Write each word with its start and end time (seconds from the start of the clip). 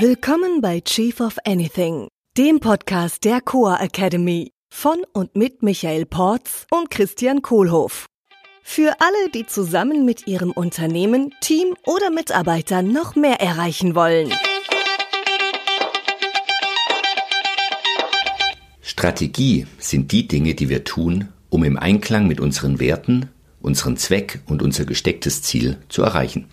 Willkommen 0.00 0.60
bei 0.60 0.80
Chief 0.80 1.20
of 1.20 1.36
Anything, 1.44 2.08
dem 2.36 2.58
Podcast 2.58 3.22
der 3.22 3.40
Coa 3.40 3.76
Academy 3.76 4.50
von 4.68 5.04
und 5.12 5.36
mit 5.36 5.62
Michael 5.62 6.04
Porz 6.04 6.66
und 6.72 6.90
Christian 6.90 7.42
Kohlhoff. 7.42 8.06
Für 8.64 8.96
alle, 8.98 9.30
die 9.32 9.46
zusammen 9.46 10.04
mit 10.04 10.26
ihrem 10.26 10.50
Unternehmen, 10.50 11.32
Team 11.40 11.76
oder 11.86 12.10
Mitarbeitern 12.10 12.92
noch 12.92 13.14
mehr 13.14 13.40
erreichen 13.40 13.94
wollen. 13.94 14.32
Strategie 18.80 19.68
sind 19.78 20.10
die 20.10 20.26
Dinge, 20.26 20.56
die 20.56 20.68
wir 20.68 20.82
tun, 20.82 21.28
um 21.50 21.62
im 21.62 21.76
Einklang 21.76 22.26
mit 22.26 22.40
unseren 22.40 22.80
Werten, 22.80 23.30
unseren 23.60 23.96
Zweck 23.96 24.40
und 24.46 24.60
unser 24.60 24.86
gestecktes 24.86 25.42
Ziel 25.42 25.78
zu 25.88 26.02
erreichen. 26.02 26.48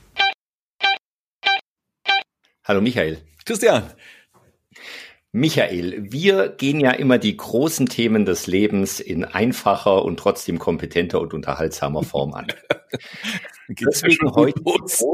Hallo 2.63 2.81
Michael. 2.81 3.17
Christian. 3.45 3.83
Michael, 5.33 6.11
wir 6.11 6.49
gehen 6.49 6.81
ja 6.81 6.91
immer 6.91 7.17
die 7.17 7.37
großen 7.37 7.87
Themen 7.87 8.25
des 8.25 8.47
Lebens 8.47 8.99
in 8.99 9.23
einfacher 9.23 10.03
und 10.03 10.17
trotzdem 10.17 10.59
kompetenter 10.59 11.21
und 11.21 11.33
unterhaltsamer 11.33 12.03
Form 12.03 12.33
an. 12.33 12.47
Deswegen 13.69 14.27
ja 14.27 14.35
heute 14.35 14.59
die 14.59 14.63
große 14.63 15.05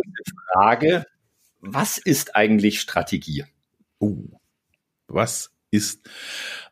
Frage, 0.54 1.06
was 1.60 2.00
ist 2.00 2.36
eigentlich 2.36 2.82
Strategie? 2.82 3.46
Uh, 4.00 4.28
was 5.08 5.52
ist 5.70 6.10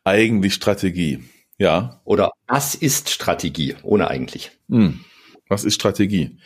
eigentlich 0.03 0.55
Strategie? 0.55 1.23
Ja. 1.57 2.01
Oder 2.03 2.31
was 2.47 2.73
ist 2.73 3.11
Strategie, 3.11 3.75
ohne 3.83 4.07
eigentlich? 4.09 4.51
Hm. 4.69 5.05
Was 5.47 5.63
ist 5.63 5.75
Strategie? 5.75 6.39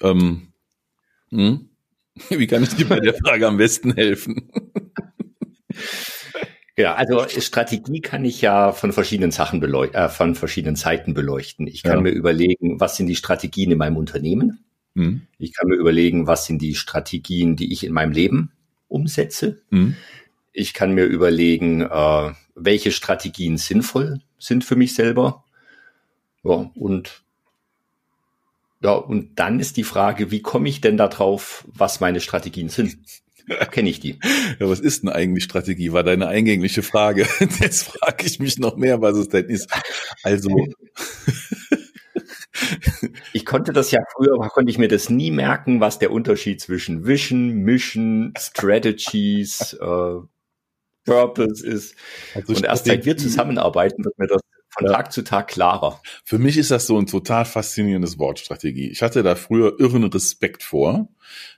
Ähm, 0.00 0.52
hm? 1.30 1.70
Wie 2.30 2.46
kann 2.46 2.62
ich 2.62 2.74
dir 2.74 2.88
bei 2.88 3.00
der 3.00 3.14
Frage 3.14 3.46
am 3.46 3.56
besten 3.56 3.94
helfen? 3.94 4.50
Ja, 6.78 6.94
also 6.94 7.26
Strategie 7.40 8.02
kann 8.02 8.26
ich 8.26 8.42
ja 8.42 8.70
von 8.70 8.92
verschiedenen 8.92 9.30
Sachen 9.30 9.60
beleuchten, 9.60 9.98
äh, 9.98 10.10
von 10.10 10.34
verschiedenen 10.34 10.76
Seiten 10.76 11.14
beleuchten. 11.14 11.66
Ich 11.66 11.82
kann 11.82 11.94
ja. 11.94 12.00
mir 12.02 12.10
überlegen, 12.10 12.78
was 12.80 12.98
sind 12.98 13.06
die 13.06 13.16
Strategien 13.16 13.70
in 13.70 13.78
meinem 13.78 13.96
Unternehmen? 13.96 14.62
Mhm. 14.92 15.22
Ich 15.38 15.54
kann 15.54 15.68
mir 15.68 15.76
überlegen, 15.76 16.26
was 16.26 16.44
sind 16.44 16.60
die 16.60 16.74
Strategien, 16.74 17.56
die 17.56 17.72
ich 17.72 17.84
in 17.84 17.94
meinem 17.94 18.12
Leben 18.12 18.52
umsetze? 18.88 19.62
Mhm. 19.70 19.96
Ich 20.52 20.74
kann 20.74 20.92
mir 20.92 21.04
überlegen, 21.04 21.80
äh, 21.80 22.32
welche 22.54 22.92
Strategien 22.92 23.56
sinnvoll 23.56 24.20
sind 24.38 24.62
für 24.62 24.76
mich 24.76 24.94
selber. 24.94 25.44
Ja, 26.44 26.70
und 26.74 27.22
ja, 28.82 28.92
und 28.92 29.38
dann 29.38 29.58
ist 29.60 29.76
die 29.76 29.84
Frage, 29.84 30.30
wie 30.30 30.42
komme 30.42 30.68
ich 30.68 30.80
denn 30.80 30.96
darauf, 30.96 31.64
was 31.68 32.00
meine 32.00 32.20
Strategien 32.20 32.68
sind? 32.68 32.98
Kenne 33.70 33.88
ich 33.88 34.00
die. 34.00 34.18
Ja, 34.58 34.68
was 34.68 34.80
ist 34.80 35.02
denn 35.02 35.10
eigentlich 35.10 35.44
Strategie? 35.44 35.92
War 35.92 36.02
deine 36.02 36.28
eingängliche 36.28 36.82
Frage. 36.82 37.26
Jetzt 37.60 37.84
frage 37.84 38.26
ich 38.26 38.38
mich 38.38 38.58
noch 38.58 38.76
mehr, 38.76 39.00
was 39.00 39.16
es 39.16 39.28
denn 39.28 39.46
ist. 39.46 39.70
Also. 40.22 40.50
Ich 43.34 43.44
konnte 43.44 43.74
das 43.74 43.90
ja 43.90 44.00
früher, 44.16 44.38
konnte 44.48 44.70
ich 44.70 44.78
mir 44.78 44.88
das 44.88 45.10
nie 45.10 45.30
merken, 45.30 45.78
was 45.80 45.98
der 45.98 46.10
Unterschied 46.10 46.58
zwischen 46.58 47.06
Vision, 47.06 47.50
Mission, 47.50 48.32
Strategies, 48.38 49.74
äh, 49.74 50.20
Purpose 51.04 51.64
ist. 51.64 51.94
Also 52.34 52.54
und 52.54 52.64
erst 52.64 52.86
seit 52.86 53.04
wir 53.04 53.18
zusammenarbeiten, 53.18 54.02
wird 54.04 54.18
mir 54.18 54.26
das 54.26 54.40
von 54.76 54.86
ja. 54.86 54.92
Tag 54.92 55.12
zu 55.12 55.22
Tag 55.22 55.48
klarer. 55.48 56.00
Für 56.24 56.38
mich 56.38 56.56
ist 56.56 56.70
das 56.70 56.86
so 56.86 56.98
ein 56.98 57.06
total 57.06 57.44
faszinierendes 57.44 58.18
Wort 58.18 58.38
Strategie. 58.38 58.88
Ich 58.88 59.02
hatte 59.02 59.22
da 59.22 59.34
früher 59.34 59.78
irren 59.80 60.04
Respekt 60.04 60.62
vor, 60.62 61.08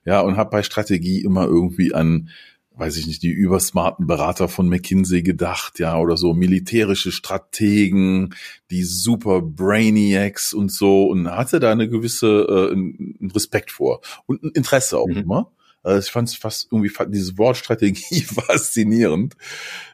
ja, 0.04 0.20
und 0.20 0.36
habe 0.36 0.50
bei 0.50 0.62
Strategie 0.62 1.22
immer 1.22 1.44
irgendwie 1.44 1.94
an 1.94 2.30
weiß 2.78 2.96
ich 2.96 3.08
nicht, 3.08 3.22
die 3.22 3.30
übersmarten 3.30 4.06
Berater 4.06 4.48
von 4.48 4.68
McKinsey 4.68 5.22
gedacht, 5.22 5.80
ja, 5.80 5.98
oder 5.98 6.16
so 6.16 6.32
militärische 6.32 7.10
Strategen, 7.10 8.34
die 8.70 8.84
super 8.84 9.42
Brainiacs 9.42 10.54
und 10.54 10.70
so 10.70 11.06
und 11.06 11.28
hatte 11.28 11.58
da 11.58 11.72
eine 11.72 11.88
gewisse 11.88 12.46
äh, 12.48 12.72
einen 12.72 13.32
Respekt 13.34 13.72
vor 13.72 14.00
und 14.26 14.42
ein 14.44 14.52
Interesse 14.54 14.98
auch 14.98 15.08
mhm. 15.08 15.16
immer. 15.16 15.52
Also 15.82 16.06
ich 16.06 16.12
fand 16.12 16.28
es 16.28 16.34
fast 16.34 16.68
irgendwie 16.70 16.92
dieses 17.08 17.38
Wort 17.38 17.56
Strategie 17.56 18.20
faszinierend. 18.22 19.34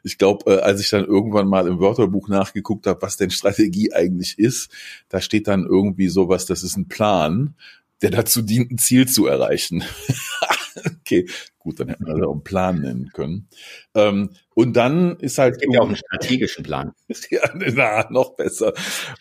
Ich 0.03 0.19
glaube, 0.19 0.53
äh, 0.53 0.61
als 0.61 0.81
ich 0.81 0.91
dann 0.91 1.05
irgendwann 1.05 1.49
mal 1.49 1.67
im 1.67 1.79
Wörterbuch 1.79 2.29
nachgeguckt 2.29 2.87
habe, 2.87 3.03
was 3.03 3.17
denn 3.17 3.31
Strategie 3.31 3.93
eigentlich 3.93 4.39
ist, 4.39 4.71
da 5.09 5.21
steht 5.21 5.47
dann 5.49 5.65
irgendwie 5.65 6.09
sowas, 6.09 6.47
das 6.47 6.63
ist 6.63 6.77
ein 6.77 6.89
Plan, 6.89 7.55
der 8.03 8.11
dazu 8.11 8.43
dient, 8.43 8.71
ein 8.71 8.79
Ziel 8.79 9.07
zu 9.07 9.27
erreichen. 9.27 9.85
okay, 11.01 11.27
gut, 11.59 11.81
dann 11.81 11.89
hätten 11.89 12.07
wir 12.07 12.15
das 12.15 12.27
auch 12.27 12.33
einen 12.33 12.45
Plan 12.45 12.81
nennen 12.81 13.11
können. 13.13 13.49
Ähm, 13.95 14.31
und 14.55 14.75
dann 14.75 15.17
ist 15.21 15.39
halt. 15.39 15.55
Es 15.55 15.61
gibt 15.61 15.75
ja 15.75 15.81
auch 15.81 15.87
einen 15.87 15.97
strategischen 15.97 16.65
Plan. 16.65 16.93
ja, 17.31 17.41
na, 17.55 18.11
noch 18.11 18.37
besser. 18.37 18.73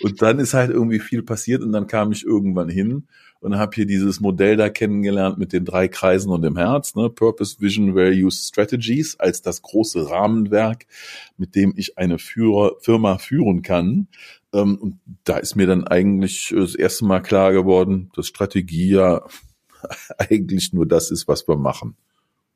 Und 0.01 0.21
dann 0.21 0.39
ist 0.39 0.53
halt 0.53 0.71
irgendwie 0.71 0.99
viel 0.99 1.23
passiert 1.23 1.61
und 1.61 1.71
dann 1.71 1.87
kam 1.87 2.11
ich 2.11 2.25
irgendwann 2.25 2.69
hin 2.69 3.07
und 3.43 3.57
habe 3.57 3.75
hier 3.75 3.85
dieses 3.85 4.19
Modell 4.19 4.57
da 4.57 4.69
kennengelernt 4.69 5.37
mit 5.37 5.53
den 5.53 5.65
drei 5.65 5.87
Kreisen 5.87 6.31
und 6.31 6.41
dem 6.41 6.57
Herz, 6.57 6.95
ne? 6.95 7.09
Purpose, 7.09 7.57
Vision, 7.59 7.95
Values, 7.95 8.47
Strategies 8.47 9.19
als 9.19 9.41
das 9.41 9.61
große 9.61 10.09
Rahmenwerk, 10.09 10.85
mit 11.37 11.55
dem 11.55 11.73
ich 11.75 11.97
eine 11.97 12.19
Führer, 12.19 12.73
Firma 12.79 13.17
führen 13.17 13.61
kann. 13.61 14.07
Ähm, 14.53 14.77
und 14.77 14.99
da 15.23 15.37
ist 15.37 15.55
mir 15.55 15.67
dann 15.67 15.85
eigentlich 15.85 16.53
das 16.55 16.75
erste 16.75 17.05
Mal 17.05 17.21
klar 17.21 17.51
geworden, 17.51 18.11
dass 18.15 18.27
Strategie 18.27 18.91
ja 18.91 19.25
eigentlich 20.17 20.73
nur 20.73 20.85
das 20.85 21.11
ist, 21.11 21.27
was 21.27 21.47
wir 21.47 21.57
machen. 21.57 21.95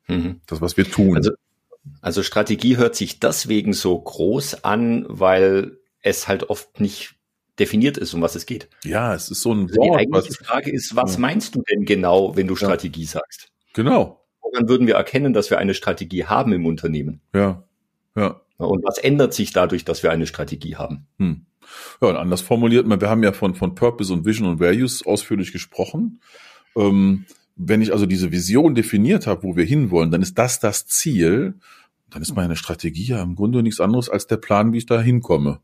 Mhm. 0.06 0.40
Das, 0.46 0.60
was 0.60 0.76
wir 0.76 0.90
tun. 0.90 1.16
Also, 1.16 1.32
also 2.00 2.22
Strategie 2.22 2.76
hört 2.76 2.96
sich 2.96 3.20
deswegen 3.20 3.72
so 3.72 3.98
groß 3.98 4.64
an, 4.64 5.06
weil 5.08 5.78
es 6.02 6.28
halt 6.28 6.48
oft 6.50 6.80
nicht 6.80 7.17
definiert 7.58 7.96
ist, 7.98 8.14
um 8.14 8.22
was 8.22 8.34
es 8.34 8.46
geht. 8.46 8.68
Ja, 8.84 9.14
es 9.14 9.30
ist 9.30 9.42
so 9.42 9.52
ein 9.52 9.64
also 9.64 9.76
Wort. 9.76 10.00
Die 10.00 10.06
eigentliche 10.06 10.44
Frage 10.44 10.70
ist, 10.70 10.96
was 10.96 11.14
ja. 11.14 11.20
meinst 11.20 11.54
du 11.54 11.62
denn 11.62 11.84
genau, 11.84 12.36
wenn 12.36 12.46
du 12.46 12.56
Strategie 12.56 13.02
ja. 13.02 13.08
sagst? 13.08 13.48
Genau. 13.74 14.24
Woran 14.40 14.68
würden 14.68 14.86
wir 14.86 14.94
erkennen, 14.94 15.32
dass 15.32 15.50
wir 15.50 15.58
eine 15.58 15.74
Strategie 15.74 16.24
haben 16.24 16.52
im 16.52 16.66
Unternehmen? 16.66 17.20
Ja, 17.34 17.64
ja. 18.16 18.40
Und 18.56 18.82
was 18.84 18.98
ändert 18.98 19.34
sich 19.34 19.52
dadurch, 19.52 19.84
dass 19.84 20.02
wir 20.02 20.10
eine 20.10 20.26
Strategie 20.26 20.76
haben? 20.76 21.06
Hm. 21.18 21.46
Ja, 22.00 22.08
und 22.08 22.16
anders 22.16 22.40
formuliert, 22.40 22.86
wir 22.88 23.10
haben 23.10 23.22
ja 23.22 23.32
von, 23.32 23.54
von 23.54 23.74
Purpose 23.74 24.12
und 24.12 24.24
Vision 24.24 24.48
und 24.48 24.60
Values 24.60 25.06
ausführlich 25.06 25.52
gesprochen. 25.52 26.20
Ähm, 26.76 27.26
wenn 27.56 27.82
ich 27.82 27.92
also 27.92 28.06
diese 28.06 28.32
Vision 28.32 28.74
definiert 28.74 29.26
habe, 29.26 29.42
wo 29.42 29.56
wir 29.56 29.64
hinwollen, 29.64 30.10
dann 30.10 30.22
ist 30.22 30.38
das 30.38 30.60
das 30.60 30.86
Ziel. 30.86 31.54
Dann 32.10 32.22
ist 32.22 32.34
meine 32.34 32.56
Strategie 32.56 33.04
ja 33.04 33.22
im 33.22 33.34
Grunde 33.34 33.62
nichts 33.62 33.80
anderes 33.80 34.08
als 34.08 34.26
der 34.26 34.38
Plan, 34.38 34.72
wie 34.72 34.78
ich 34.78 34.86
da 34.86 35.00
hinkomme. 35.00 35.60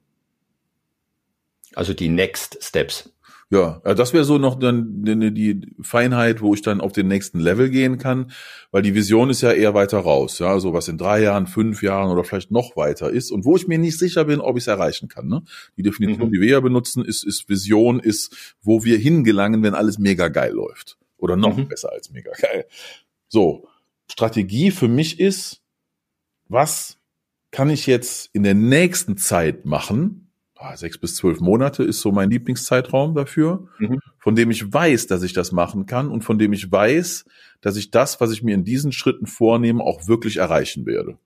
Also 1.74 1.94
die 1.94 2.08
Next 2.08 2.58
Steps. 2.62 3.10
Ja, 3.50 3.80
das 3.84 4.12
wäre 4.12 4.24
so 4.24 4.38
noch 4.38 4.58
dann 4.58 5.04
die 5.04 5.60
Feinheit, 5.80 6.40
wo 6.40 6.54
ich 6.54 6.62
dann 6.62 6.80
auf 6.80 6.92
den 6.92 7.08
nächsten 7.08 7.38
Level 7.38 7.70
gehen 7.70 7.98
kann, 7.98 8.32
weil 8.70 8.82
die 8.82 8.94
Vision 8.94 9.30
ist 9.30 9.42
ja 9.42 9.52
eher 9.52 9.74
weiter 9.74 9.98
raus, 9.98 10.38
ja, 10.38 10.58
so 10.58 10.72
was 10.72 10.88
in 10.88 10.98
drei 10.98 11.22
Jahren, 11.22 11.46
fünf 11.46 11.82
Jahren 11.82 12.10
oder 12.10 12.24
vielleicht 12.24 12.50
noch 12.50 12.74
weiter 12.76 13.10
ist 13.10 13.30
und 13.30 13.44
wo 13.44 13.56
ich 13.56 13.68
mir 13.68 13.78
nicht 13.78 13.98
sicher 13.98 14.24
bin, 14.24 14.40
ob 14.40 14.56
ich 14.56 14.64
es 14.64 14.66
erreichen 14.66 15.08
kann. 15.08 15.28
Ne? 15.28 15.42
Die 15.76 15.82
Definition, 15.82 16.28
mhm. 16.28 16.32
die 16.32 16.40
wir 16.40 16.48
ja 16.48 16.60
benutzen, 16.60 17.04
ist, 17.04 17.22
ist 17.22 17.48
Vision, 17.48 18.00
ist, 18.00 18.56
wo 18.62 18.82
wir 18.82 18.98
hingelangen, 18.98 19.62
wenn 19.62 19.74
alles 19.74 19.98
mega 19.98 20.28
geil 20.28 20.52
läuft 20.52 20.98
oder 21.18 21.36
noch 21.36 21.56
mhm. 21.56 21.68
besser 21.68 21.92
als 21.92 22.10
mega 22.10 22.32
geil. 22.32 22.64
So, 23.28 23.68
Strategie 24.10 24.70
für 24.70 24.88
mich 24.88 25.20
ist, 25.20 25.60
was 26.48 26.98
kann 27.50 27.70
ich 27.70 27.86
jetzt 27.86 28.30
in 28.32 28.42
der 28.42 28.54
nächsten 28.54 29.16
Zeit 29.16 29.64
machen, 29.64 30.23
Ah, 30.56 30.76
sechs 30.76 30.98
bis 30.98 31.16
zwölf 31.16 31.40
Monate 31.40 31.82
ist 31.82 32.00
so 32.00 32.12
mein 32.12 32.30
Lieblingszeitraum 32.30 33.14
dafür, 33.14 33.68
mhm. 33.78 33.98
von 34.18 34.36
dem 34.36 34.50
ich 34.50 34.72
weiß, 34.72 35.08
dass 35.08 35.22
ich 35.22 35.32
das 35.32 35.50
machen 35.50 35.86
kann 35.86 36.08
und 36.08 36.22
von 36.22 36.38
dem 36.38 36.52
ich 36.52 36.70
weiß, 36.70 37.24
dass 37.60 37.76
ich 37.76 37.90
das, 37.90 38.20
was 38.20 38.30
ich 38.30 38.42
mir 38.42 38.54
in 38.54 38.64
diesen 38.64 38.92
Schritten 38.92 39.26
vornehme, 39.26 39.82
auch 39.82 40.06
wirklich 40.06 40.36
erreichen 40.36 40.86
werde. 40.86 41.18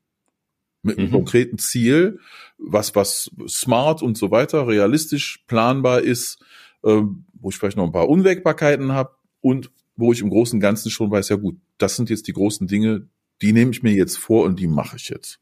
Mit 0.83 0.97
einem 0.97 1.09
mhm. 1.09 1.13
konkreten 1.13 1.59
Ziel, 1.59 2.21
was, 2.57 2.95
was 2.95 3.31
smart 3.49 4.03
und 4.03 4.17
so 4.17 4.31
weiter, 4.31 4.67
realistisch 4.67 5.45
planbar 5.47 6.01
ist, 6.01 6.39
äh, 6.83 7.03
wo 7.35 7.51
ich 7.51 7.57
vielleicht 7.57 7.77
noch 7.77 7.85
ein 7.85 7.93
paar 7.93 8.09
Unwägbarkeiten 8.09 8.93
habe 8.93 9.11
und 9.41 9.71
wo 9.97 10.13
ich 10.13 10.21
im 10.21 10.31
Großen 10.31 10.57
und 10.57 10.61
Ganzen 10.61 10.91
schon 10.91 11.11
weiß, 11.11 11.29
ja 11.29 11.37
gut, 11.37 11.59
das 11.77 11.97
sind 11.97 12.09
jetzt 12.09 12.29
die 12.29 12.33
großen 12.33 12.67
Dinge, 12.67 13.09
die 13.43 13.53
nehme 13.53 13.73
ich 13.73 13.83
mir 13.83 13.93
jetzt 13.93 14.17
vor 14.17 14.45
und 14.45 14.59
die 14.59 14.69
mache 14.69 14.97
ich 14.97 15.09
jetzt. 15.11 15.39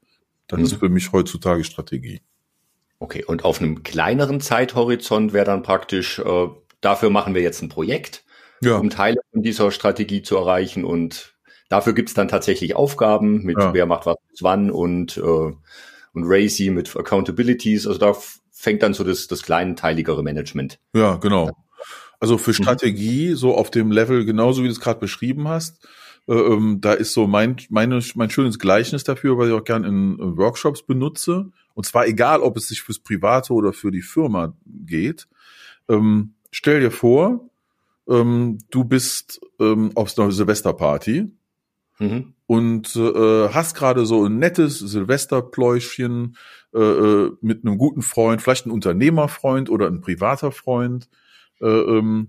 Das 0.49 0.59
mhm. 0.59 0.65
ist 0.65 0.75
für 0.75 0.89
mich 0.89 1.13
heutzutage 1.13 1.63
Strategie. 1.63 2.21
Okay, 2.99 3.25
und 3.25 3.45
auf 3.45 3.61
einem 3.61 3.83
kleineren 3.83 4.41
Zeithorizont 4.41 5.33
wäre 5.33 5.45
dann 5.45 5.63
praktisch, 5.63 6.19
äh, 6.19 6.49
dafür 6.81 7.11
machen 7.11 7.35
wir 7.35 7.43
jetzt 7.43 7.63
ein 7.63 7.69
Projekt, 7.69 8.25
ja. 8.63 8.77
um 8.77 8.91
Teile 8.91 9.19
von 9.33 9.43
dieser 9.43 9.71
Strategie 9.71 10.23
zu 10.23 10.37
erreichen 10.37 10.85
und 10.85 11.35
dafür 11.69 11.93
gibt's 11.93 12.15
dann 12.15 12.29
tatsächlich 12.29 12.75
Aufgaben 12.75 13.43
mit 13.43 13.59
ja. 13.59 13.75
wer 13.75 13.87
macht 13.87 14.07
was 14.07 14.17
wann 14.41 14.71
und, 14.71 15.17
äh, 15.19 15.21
und 15.21 15.57
Racy 16.15 16.71
mit 16.71 16.97
Accountabilities. 16.97 17.87
Also 17.87 17.99
da 17.99 18.17
fängt 18.51 18.83
dann 18.83 18.95
so 18.95 19.05
das, 19.05 19.27
das 19.27 19.43
kleinteiligere 19.43 20.23
Management. 20.23 20.79
Ja, 20.95 21.17
genau. 21.17 21.51
Also 22.19 22.39
für 22.39 22.53
mhm. 22.53 22.55
Strategie, 22.55 23.35
so 23.35 23.55
auf 23.55 23.71
dem 23.71 23.91
Level, 23.91 24.25
genauso 24.25 24.63
wie 24.63 24.69
du 24.69 24.73
es 24.73 24.81
gerade 24.81 25.01
beschrieben 25.01 25.49
hast, 25.49 25.87
Äh, 26.29 26.35
ähm, 26.35 26.81
da 26.81 26.93
ist 26.93 27.13
so 27.13 27.27
mein, 27.27 27.57
meine, 27.71 28.01
mein 28.15 28.31
schönes 28.31 28.59
Gleichnis 28.59 29.05
dafür, 29.05 29.39
was 29.39 29.49
ich 29.49 29.55
auch 29.55 29.65
gerne 29.65 29.87
in 29.87 30.19
Workshops 30.37 30.83
benutze. 30.83 31.53
Und 31.77 31.85
zwar 31.85 32.07
egal, 32.07 32.41
ob 32.41 32.57
es 32.57 32.69
sich 32.69 32.81
fürs 32.81 32.99
Private 32.99 33.53
oder 33.53 33.75
für 33.75 33.91
die 33.91 34.01
Firma 34.01 34.57
geht. 34.65 35.29
Ähm, 35.91 36.33
stell 36.51 36.81
dir 36.81 36.91
vor, 36.91 37.51
ähm, 38.09 38.57
du 38.71 38.85
bist 38.85 39.43
ähm, 39.61 39.93
auf 39.95 40.19
einer 40.19 40.33
Silvesterparty 40.33 41.31
mhm. 41.99 42.33
und 42.47 42.97
äh, 42.97 43.51
hast 43.51 43.75
gerade 43.75 44.07
so 44.07 44.25
ein 44.25 44.39
nettes 44.39 44.79
Silvesterpläuschchen 44.79 46.39
äh, 46.73 46.81
äh, 46.81 47.33
mit 47.43 47.67
einem 47.67 47.77
guten 47.77 48.01
Freund, 48.01 48.41
vielleicht 48.41 48.65
ein 48.65 48.71
Unternehmerfreund 48.71 49.69
oder 49.69 49.87
ein 49.87 50.01
privater 50.01 50.53
Freund. 50.53 51.11
Äh, 51.61 51.67
ähm, 51.67 52.29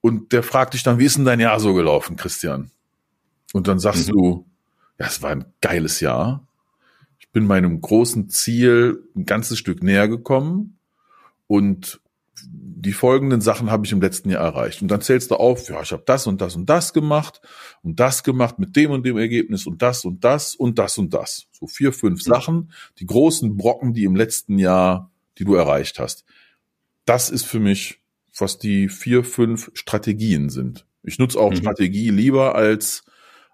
und 0.00 0.32
der 0.32 0.42
fragt 0.42 0.72
dich 0.72 0.82
dann, 0.82 0.98
wie 0.98 1.04
ist 1.04 1.18
denn 1.18 1.26
dein 1.26 1.40
Jahr 1.40 1.60
so 1.60 1.74
gelaufen, 1.74 2.16
Christian? 2.16 2.70
Und 3.52 3.68
dann 3.68 3.78
sagst 3.78 4.08
mhm. 4.08 4.12
du, 4.12 4.46
ja, 4.98 5.08
es 5.08 5.20
war 5.20 5.28
ein 5.28 5.44
geiles 5.60 6.00
Jahr. 6.00 6.48
Ich 7.32 7.34
bin 7.34 7.46
meinem 7.46 7.80
großen 7.80 8.28
Ziel 8.28 9.08
ein 9.16 9.24
ganzes 9.24 9.56
Stück 9.56 9.82
näher 9.82 10.06
gekommen 10.06 10.76
und 11.46 12.02
die 12.44 12.92
folgenden 12.92 13.40
Sachen 13.40 13.70
habe 13.70 13.86
ich 13.86 13.92
im 13.92 14.02
letzten 14.02 14.28
Jahr 14.28 14.44
erreicht. 14.44 14.82
Und 14.82 14.88
dann 14.88 15.00
zählst 15.00 15.30
du 15.30 15.36
auf, 15.36 15.66
ja, 15.70 15.80
ich 15.80 15.92
habe 15.92 16.02
das 16.04 16.26
und 16.26 16.42
das 16.42 16.56
und 16.56 16.68
das 16.68 16.92
gemacht 16.92 17.40
und 17.82 17.98
das 18.00 18.22
gemacht 18.22 18.58
mit 18.58 18.76
dem 18.76 18.90
und 18.90 19.06
dem 19.06 19.16
Ergebnis 19.16 19.66
und 19.66 19.80
das 19.80 20.04
und 20.04 20.24
das 20.24 20.54
und 20.54 20.78
das 20.78 20.98
und 20.98 21.14
das. 21.14 21.46
So 21.52 21.66
vier, 21.66 21.94
fünf 21.94 22.18
mhm. 22.26 22.30
Sachen, 22.30 22.72
die 22.98 23.06
großen 23.06 23.56
Brocken, 23.56 23.94
die 23.94 24.04
im 24.04 24.14
letzten 24.14 24.58
Jahr, 24.58 25.10
die 25.38 25.44
du 25.46 25.54
erreicht 25.54 25.98
hast. 25.98 26.26
Das 27.06 27.30
ist 27.30 27.46
für 27.46 27.60
mich, 27.60 28.02
was 28.36 28.58
die 28.58 28.90
vier, 28.90 29.24
fünf 29.24 29.70
Strategien 29.72 30.50
sind. 30.50 30.84
Ich 31.02 31.18
nutze 31.18 31.40
auch 31.40 31.52
mhm. 31.52 31.56
Strategie 31.56 32.10
lieber 32.10 32.54
als, 32.56 33.04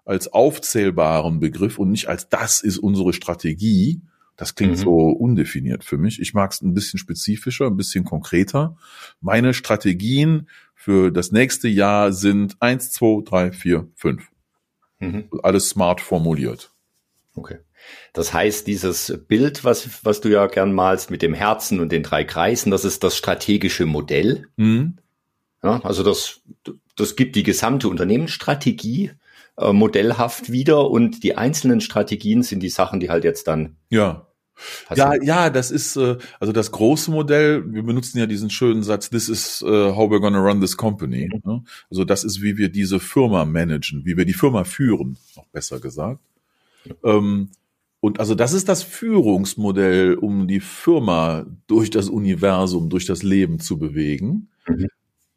als 0.09 0.33
aufzählbaren 0.33 1.39
Begriff 1.39 1.77
und 1.77 1.91
nicht 1.91 2.07
als 2.07 2.29
das 2.29 2.61
ist 2.61 2.79
unsere 2.79 3.13
Strategie, 3.13 4.01
das 4.37 4.55
klingt 4.55 4.77
mhm. 4.77 4.81
so 4.81 4.95
undefiniert 5.09 5.83
für 5.83 5.99
mich. 5.99 6.19
Ich 6.19 6.33
mag 6.33 6.51
es 6.51 6.61
ein 6.61 6.73
bisschen 6.73 6.97
spezifischer, 6.97 7.67
ein 7.67 7.77
bisschen 7.77 8.05
konkreter. 8.05 8.75
Meine 9.21 9.53
Strategien 9.53 10.49
für 10.73 11.11
das 11.11 11.31
nächste 11.31 11.67
Jahr 11.67 12.11
sind 12.11 12.57
eins, 12.59 12.91
zwei, 12.91 13.21
drei, 13.23 13.51
vier, 13.51 13.87
fünf. 13.93 14.29
Mhm. 14.97 15.29
Alles 15.43 15.69
smart 15.69 16.01
formuliert. 16.01 16.71
Okay. 17.35 17.59
Das 18.13 18.33
heißt, 18.33 18.65
dieses 18.65 19.15
Bild, 19.27 19.63
was, 19.63 20.03
was 20.03 20.21
du 20.21 20.29
ja 20.29 20.47
gern 20.47 20.73
malst 20.73 21.11
mit 21.11 21.21
dem 21.21 21.35
Herzen 21.35 21.79
und 21.79 21.91
den 21.91 22.01
drei 22.01 22.23
Kreisen, 22.23 22.71
das 22.71 22.83
ist 22.83 23.03
das 23.03 23.15
strategische 23.15 23.85
Modell. 23.85 24.47
Mhm. 24.57 24.97
Ja, 25.61 25.81
also 25.83 26.01
das, 26.01 26.41
das 26.95 27.15
gibt 27.15 27.35
die 27.35 27.43
gesamte 27.43 27.87
Unternehmensstrategie 27.89 29.11
äh, 29.59 29.73
modellhaft 29.73 30.51
wieder 30.51 30.89
und 30.89 31.23
die 31.23 31.37
einzelnen 31.37 31.81
Strategien 31.81 32.43
sind 32.43 32.61
die 32.61 32.69
Sachen, 32.69 32.99
die 32.99 33.09
halt 33.09 33.23
jetzt 33.23 33.47
dann 33.47 33.75
ja. 33.89 34.25
Ja, 34.93 35.13
ja, 35.21 35.49
das 35.49 35.71
ist 35.71 35.95
äh, 35.95 36.17
also 36.39 36.51
das 36.51 36.71
große 36.71 37.11
Modell. 37.11 37.63
Wir 37.71 37.83
benutzen 37.83 38.17
ja 38.17 38.25
diesen 38.25 38.49
schönen 38.49 38.83
Satz: 38.83 39.09
"This 39.09 39.29
is 39.29 39.61
uh, 39.61 39.95
how 39.95 40.11
we're 40.11 40.19
gonna 40.19 40.39
run 40.39 40.59
this 40.59 40.75
company." 40.75 41.29
Mhm. 41.31 41.41
Ne? 41.49 41.63
Also 41.89 42.03
das 42.03 42.25
ist, 42.25 42.41
wie 42.41 42.57
wir 42.57 42.67
diese 42.67 42.99
Firma 42.99 43.45
managen, 43.45 44.03
wie 44.03 44.17
wir 44.17 44.25
die 44.25 44.33
Firma 44.33 44.65
führen, 44.65 45.17
noch 45.37 45.47
besser 45.47 45.79
gesagt. 45.79 46.19
Ähm, 47.05 47.51
und 48.01 48.19
also 48.19 48.35
das 48.35 48.53
ist 48.53 48.69
das 48.69 48.83
Führungsmodell, 48.83 50.15
um 50.15 50.47
die 50.47 50.61
Firma 50.61 51.45
durch 51.67 51.89
das 51.89 52.09
Universum, 52.09 52.89
durch 52.89 53.05
das 53.05 53.23
Leben 53.23 53.59
zu 53.59 53.77
bewegen. 53.77 54.49
Mhm. 54.67 54.87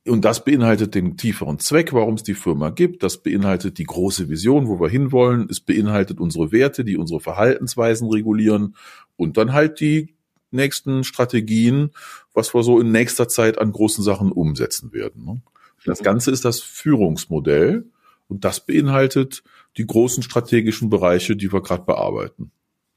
Und 0.06 0.25
das 0.25 0.44
beinhaltet 0.44 0.96
den 0.96 1.16
tieferen 1.16 1.60
Zweck, 1.60 1.93
warum 1.93 2.14
es 2.14 2.25
die 2.25 2.34
Firma 2.34 2.70
gibt. 2.70 3.04
Das 3.04 3.22
beinhaltet 3.22 3.78
die 3.78 3.84
große 3.84 4.28
Vision, 4.28 4.66
wo 4.66 4.81
wir 4.81 4.88
hinwollen. 4.88 5.46
Es 5.49 5.60
beinhaltet 5.60 6.19
unsere 6.20 6.50
Werte, 6.50 6.84
die 6.84 6.96
unsere 6.96 7.20
Verhaltensweisen 7.20 8.10
regulieren. 8.10 8.75
Und 9.16 9.37
dann 9.37 9.52
halt 9.52 9.78
die 9.78 10.14
nächsten 10.50 11.04
Strategien, 11.04 11.90
was 12.34 12.52
wir 12.52 12.64
so 12.64 12.81
in 12.81 12.90
nächster 12.90 13.28
Zeit 13.28 13.58
an 13.58 13.70
großen 13.70 14.02
Sachen 14.02 14.32
umsetzen 14.32 14.93
werden. 14.93 15.25
Ne? 15.25 15.40
Das. 15.84 16.02
Ganze 16.02 16.31
ist 16.31 16.44
das 16.44 16.60
Führungsmodell 16.60 17.87
und 18.28 18.44
das 18.44 18.64
beinhaltet 18.64 19.43
die 19.76 19.87
großen 19.87 20.22
strategischen 20.22 20.90
Bereiche, 20.90 21.37
die 21.37 21.52
wir 21.52 21.62
gerade 21.62 21.84
bearbeiten. 21.84 22.50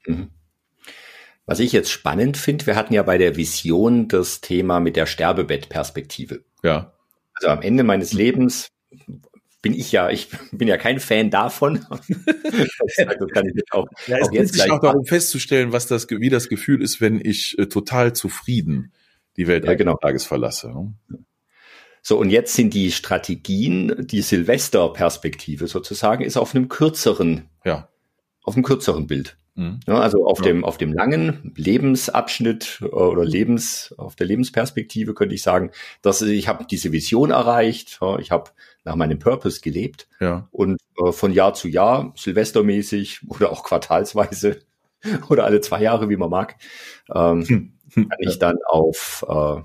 Mhm. 0.06 0.28
Was 1.46 1.60
ich 1.60 1.72
jetzt 1.72 1.90
spannend 1.90 2.36
finde, 2.36 2.66
wir 2.66 2.74
hatten 2.74 2.92
ja 2.92 3.04
bei 3.04 3.18
der 3.18 3.36
Vision 3.36 4.08
das 4.08 4.40
Thema 4.40 4.80
mit 4.80 4.96
der 4.96 5.06
Sterbebettperspektive. 5.06 6.44
Ja. 6.64 6.92
Also 7.36 7.48
am 7.48 7.62
Ende 7.62 7.84
meines 7.84 8.12
Lebens 8.12 8.70
bin 9.62 9.74
ich 9.74 9.92
ja, 9.92 10.10
ich 10.10 10.28
bin 10.52 10.68
ja 10.68 10.76
kein 10.76 11.00
Fan 11.00 11.30
davon. 11.30 11.84
das 11.90 13.28
kann 13.32 13.48
ich 13.48 13.72
auch, 13.72 13.86
ja, 14.06 14.18
es 14.18 14.28
auch 14.28 14.32
jetzt 14.32 14.54
gleich 14.54 14.70
auch 14.70 14.80
darum 14.80 15.04
festzustellen, 15.04 15.72
was 15.72 15.86
das, 15.86 16.08
wie 16.08 16.30
das 16.30 16.48
Gefühl 16.48 16.82
ist, 16.82 17.00
wenn 17.00 17.20
ich 17.20 17.58
äh, 17.58 17.66
total 17.66 18.12
zufrieden 18.12 18.92
die 19.36 19.46
Welt 19.46 19.64
ja, 19.64 19.74
genau. 19.74 19.96
Tages 19.96 20.24
verlasse. 20.24 20.68
Ne? 20.68 20.94
So, 22.00 22.18
und 22.18 22.30
jetzt 22.30 22.54
sind 22.54 22.72
die 22.72 22.92
Strategien, 22.92 24.06
die 24.06 24.22
Silvesterperspektive 24.22 25.66
sozusagen, 25.66 26.22
ist 26.22 26.36
auf 26.36 26.54
einem 26.54 26.68
kürzeren, 26.68 27.48
ja. 27.64 27.88
auf 28.44 28.54
einem 28.54 28.62
kürzeren 28.62 29.08
Bild. 29.08 29.36
Mhm. 29.56 29.80
Ja, 29.86 30.00
also 30.00 30.26
auf 30.26 30.38
ja. 30.40 30.44
dem, 30.44 30.64
auf 30.64 30.76
dem 30.76 30.92
langen 30.92 31.52
Lebensabschnitt 31.56 32.78
äh, 32.82 32.84
oder 32.84 33.24
Lebens, 33.24 33.94
auf 33.96 34.14
der 34.14 34.26
Lebensperspektive 34.26 35.14
könnte 35.14 35.34
ich 35.34 35.42
sagen, 35.42 35.70
dass 36.02 36.20
ich 36.22 36.46
habe 36.46 36.66
diese 36.70 36.92
Vision 36.92 37.30
erreicht, 37.30 37.98
ich 38.20 38.30
habe 38.30 38.50
nach 38.84 38.96
meinem 38.96 39.18
Purpose 39.18 39.60
gelebt 39.62 40.08
ja. 40.20 40.46
und 40.52 40.80
äh, 41.02 41.10
von 41.10 41.32
Jahr 41.32 41.54
zu 41.54 41.68
Jahr, 41.68 42.12
silvestermäßig 42.16 43.22
oder 43.28 43.50
auch 43.50 43.64
quartalsweise 43.64 44.60
oder 45.30 45.44
alle 45.44 45.62
zwei 45.62 45.80
Jahre, 45.82 46.10
wie 46.10 46.16
man 46.16 46.30
mag, 46.30 46.56
ähm, 47.14 47.44
hm. 47.46 47.72
hm. 47.94 48.08
kann 48.08 48.18
ich 48.20 48.38
dann 48.38 48.58
auf, 48.68 49.24
äh, 49.26 49.62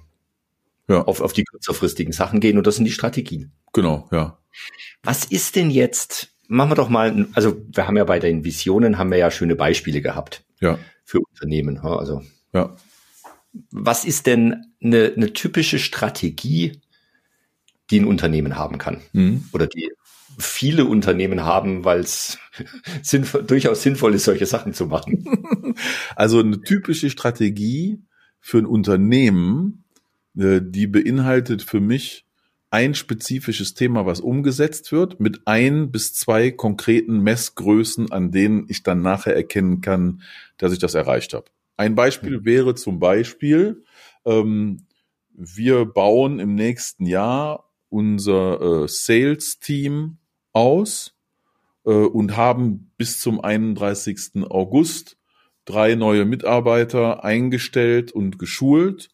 ja. 0.94 1.04
auf, 1.04 1.20
auf 1.20 1.34
die 1.34 1.44
kürzerfristigen 1.44 2.14
Sachen 2.14 2.40
gehen 2.40 2.58
und 2.58 2.66
das 2.66 2.78
sind 2.78 2.86
die 2.86 2.92
Strategien. 2.92 3.52
Genau, 3.74 4.08
ja. 4.12 4.38
Was 5.04 5.26
ist 5.26 5.56
denn 5.58 5.70
jetzt 5.70 6.34
machen 6.52 6.72
wir 6.72 6.76
doch 6.76 6.90
mal, 6.90 7.28
also 7.34 7.66
wir 7.74 7.88
haben 7.88 7.98
ja 7.98 8.04
bei 8.04 8.20
den 8.20 8.44
Visionen 8.44 8.98
haben 8.98 9.10
wir 9.10 9.18
ja 9.18 9.32
schöne 9.32 9.56
Beispiele 9.56 10.02
gehabt. 10.02 10.44
Ja. 10.60 10.78
Für 11.06 11.20
Unternehmen. 11.20 11.80
Also. 11.80 12.24
Ja. 12.54 12.76
Was 13.72 14.06
ist 14.06 14.28
denn 14.28 14.66
eine, 14.84 15.14
eine 15.16 15.34
typische 15.34 15.80
Strategie, 15.80 16.82
die 17.90 18.00
ein 18.02 18.06
Unternehmen 18.06 18.58
haben 18.58 18.78
kann? 18.78 19.02
Mhm. 19.14 19.46
Oder 19.54 19.68
die 19.68 19.92
viele 20.38 20.86
Unternehmen 20.86 21.42
haben, 21.42 21.86
weil 21.86 22.02
es 22.02 22.38
sinnvoll, 23.02 23.44
durchaus 23.44 23.82
sinnvoll 23.82 24.14
ist, 24.16 24.26
solche 24.26 24.46
Sachen 24.46 24.74
zu 24.74 24.86
machen. 24.88 25.26
Also 26.18 26.40
eine 26.40 26.62
typische 26.62 27.10
Strategie 27.10 28.02
für 28.42 28.58
ein 28.58 28.66
Unternehmen, 28.66 29.86
äh, 30.38 30.60
die 30.62 30.86
beinhaltet 30.86 31.64
für 31.64 31.80
mich 31.80 32.26
ein 32.72 32.96
spezifisches 32.96 33.74
Thema, 33.74 34.06
was 34.06 34.22
umgesetzt 34.22 34.94
wird, 34.94 35.20
mit 35.20 35.42
ein 35.46 35.92
bis 35.92 36.14
zwei 36.14 36.52
konkreten 36.52 37.20
Messgrößen, 37.20 38.12
an 38.12 38.32
denen 38.32 38.66
ich 38.70 38.82
dann 38.82 39.02
nachher 39.02 39.36
erkennen 39.36 39.82
kann, 39.82 40.22
dass 40.58 40.72
ich 40.72 40.80
das 40.80 40.96
erreicht 40.96 41.34
habe. 41.34 41.46
Ein 41.76 41.96
Beispiel 41.96 42.40
mhm. 42.40 42.46
wäre 42.46 42.76
zum 42.76 43.00
Beispiel, 43.00 43.84
ähm, 44.26 44.86
wir 45.34 45.86
bauen 45.86 46.40
im 46.40 46.56
nächsten 46.56 47.06
Jahr 47.06 47.70
unser 47.90 48.84
äh, 48.84 48.88
Sales-Team 48.88 50.18
aus 50.54 51.14
äh, 51.86 51.92
und 51.92 52.38
haben 52.38 52.92
bis 52.98 53.20
zum 53.20 53.42
31. 53.42 54.46
August 54.50 55.18
drei 55.66 55.96
neue 55.96 56.24
Mitarbeiter 56.24 57.24
eingestellt 57.24 58.14
und 58.14 58.40
geschult 58.40 59.10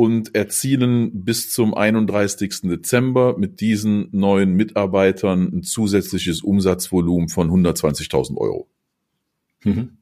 und 0.00 0.34
erzielen 0.34 1.24
bis 1.26 1.50
zum 1.50 1.74
31. 1.74 2.62
Dezember 2.62 3.36
mit 3.36 3.60
diesen 3.60 4.08
neuen 4.12 4.54
Mitarbeitern 4.54 5.50
ein 5.52 5.62
zusätzliches 5.62 6.40
Umsatzvolumen 6.40 7.28
von 7.28 7.50
120.000 7.50 8.38
Euro. 8.38 8.66
Mhm. 9.62 9.98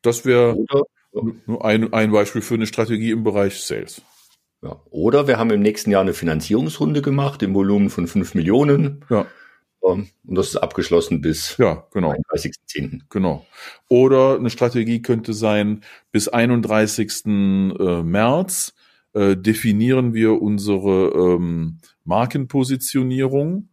Das 0.00 0.24
wäre 0.24 0.56
nur 1.44 1.62
ein, 1.66 1.92
ein 1.92 2.12
Beispiel 2.12 2.40
für 2.40 2.54
eine 2.54 2.66
Strategie 2.66 3.10
im 3.10 3.24
Bereich 3.24 3.60
Sales. 3.60 4.00
Ja. 4.62 4.80
Oder 4.88 5.26
wir 5.26 5.36
haben 5.36 5.50
im 5.50 5.60
nächsten 5.60 5.90
Jahr 5.90 6.00
eine 6.00 6.14
Finanzierungsrunde 6.14 7.02
gemacht 7.02 7.42
im 7.42 7.52
Volumen 7.52 7.90
von 7.90 8.06
5 8.06 8.34
Millionen. 8.34 9.04
Ja. 9.10 9.26
Und 9.92 10.36
das 10.36 10.48
ist 10.48 10.56
abgeschlossen 10.56 11.20
bis 11.20 11.56
ja, 11.58 11.86
genau. 11.92 12.12
31.10. 12.12 13.02
Genau. 13.08 13.46
Oder 13.88 14.36
eine 14.36 14.50
Strategie 14.50 15.02
könnte 15.02 15.32
sein, 15.32 15.82
bis 16.12 16.28
31. 16.28 17.24
Äh, 17.26 18.02
März 18.02 18.74
äh, 19.14 19.36
definieren 19.36 20.14
wir 20.14 20.40
unsere 20.40 21.12
ähm, 21.14 21.78
Markenpositionierung 22.04 23.68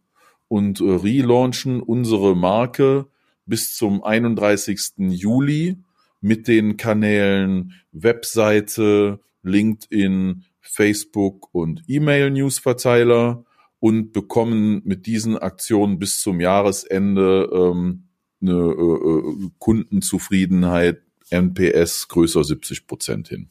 und 0.48 0.80
äh, 0.80 0.84
relaunchen 0.84 1.82
unsere 1.82 2.36
Marke 2.36 3.06
bis 3.44 3.76
zum 3.76 4.02
31. 4.02 4.92
Juli 4.98 5.76
mit 6.20 6.48
den 6.48 6.76
Kanälen 6.76 7.74
Webseite, 7.92 9.20
LinkedIn, 9.42 10.44
Facebook 10.60 11.54
und 11.54 11.82
E-Mail-Newsverteiler 11.86 13.44
und 13.80 14.12
bekommen 14.12 14.82
mit 14.84 15.06
diesen 15.06 15.36
Aktionen 15.36 15.98
bis 15.98 16.20
zum 16.20 16.40
Jahresende 16.40 17.50
ähm, 17.52 18.08
eine 18.40 18.52
äh, 18.52 19.46
äh 19.46 19.50
Kundenzufriedenheit 19.58 21.02
NPS 21.30 22.08
größer 22.08 22.44
70 22.44 22.86
Prozent 22.86 23.28
hin. 23.28 23.48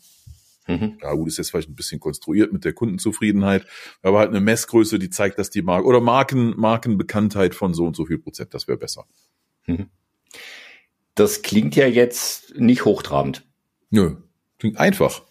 Mhm. 0.68 0.98
Ja, 1.02 1.14
gut, 1.14 1.28
ist 1.28 1.38
jetzt 1.38 1.52
vielleicht 1.52 1.70
ein 1.70 1.76
bisschen 1.76 2.00
konstruiert 2.00 2.52
mit 2.52 2.66
der 2.66 2.74
Kundenzufriedenheit, 2.74 3.68
aber 4.02 4.20
halt 4.20 4.30
eine 4.30 4.42
Messgröße, 4.42 4.98
die 4.98 5.10
zeigt, 5.10 5.38
dass 5.38 5.50
die 5.50 5.62
Marke 5.62 5.88
oder 5.88 6.02
Marken, 6.02 6.54
Markenbekanntheit 6.58 7.54
von 7.54 7.74
so 7.74 7.86
und 7.86 7.96
so 7.96 8.06
viel 8.06 8.18
Prozent, 8.18 8.54
das 8.54 8.68
wäre 8.68 8.78
besser. 8.78 9.06
Mhm. 9.68 9.90
Das 11.14 11.44
klingt 11.44 11.76
ja 11.76 11.88
jetzt 11.88 12.56
nicht 12.58 12.84
hochtrabend. 12.84 13.46
Nö, 13.90 14.16
klingt 14.58 14.78
einfach. 14.78 15.24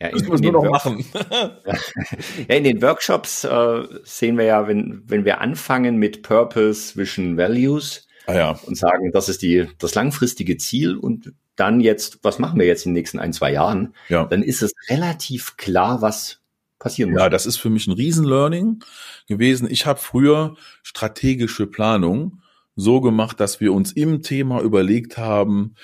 Ja, 0.00 0.08
in, 0.08 0.14
Müssen 0.14 0.42
wir 0.42 0.52
nur 0.52 0.64
noch 0.64 0.70
machen. 0.70 1.04
ja, 2.48 2.54
in 2.54 2.64
den 2.64 2.80
Workshops 2.80 3.44
äh, 3.44 3.82
sehen 4.02 4.38
wir 4.38 4.44
ja, 4.44 4.66
wenn, 4.66 5.02
wenn 5.06 5.24
wir 5.24 5.40
anfangen 5.40 5.96
mit 5.96 6.22
Purpose, 6.22 6.96
Vision, 6.96 7.36
Values 7.36 8.08
ah, 8.26 8.34
ja. 8.34 8.60
und 8.66 8.76
sagen, 8.76 9.10
das 9.12 9.28
ist 9.28 9.42
die, 9.42 9.68
das 9.78 9.94
langfristige 9.94 10.56
Ziel 10.56 10.96
und 10.96 11.32
dann 11.56 11.80
jetzt, 11.80 12.20
was 12.22 12.38
machen 12.38 12.58
wir 12.58 12.66
jetzt 12.66 12.86
in 12.86 12.90
den 12.90 13.00
nächsten 13.00 13.18
ein, 13.18 13.34
zwei 13.34 13.52
Jahren, 13.52 13.94
ja. 14.08 14.24
dann 14.24 14.42
ist 14.42 14.62
es 14.62 14.72
relativ 14.88 15.58
klar, 15.58 16.00
was 16.00 16.40
passieren 16.78 17.10
muss. 17.10 17.20
Ja, 17.20 17.28
das 17.28 17.44
ist 17.44 17.58
für 17.58 17.68
mich 17.68 17.86
ein 17.86 17.92
Riesenlearning 17.92 18.82
gewesen. 19.28 19.68
Ich 19.70 19.84
habe 19.84 20.00
früher 20.00 20.56
strategische 20.82 21.66
Planung 21.66 22.40
so 22.74 23.02
gemacht, 23.02 23.38
dass 23.40 23.60
wir 23.60 23.74
uns 23.74 23.92
im 23.92 24.22
Thema 24.22 24.62
überlegt 24.62 25.18
haben, 25.18 25.74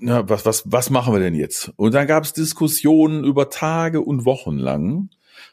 na, 0.00 0.28
was, 0.28 0.44
was, 0.46 0.62
was 0.66 0.90
machen 0.90 1.12
wir 1.12 1.20
denn 1.20 1.34
jetzt? 1.34 1.72
Und 1.76 1.94
dann 1.94 2.06
gab 2.06 2.24
es 2.24 2.32
Diskussionen 2.32 3.24
über 3.24 3.50
Tage 3.50 4.00
und 4.00 4.24
Wochen 4.24 4.56
lang. 4.56 5.10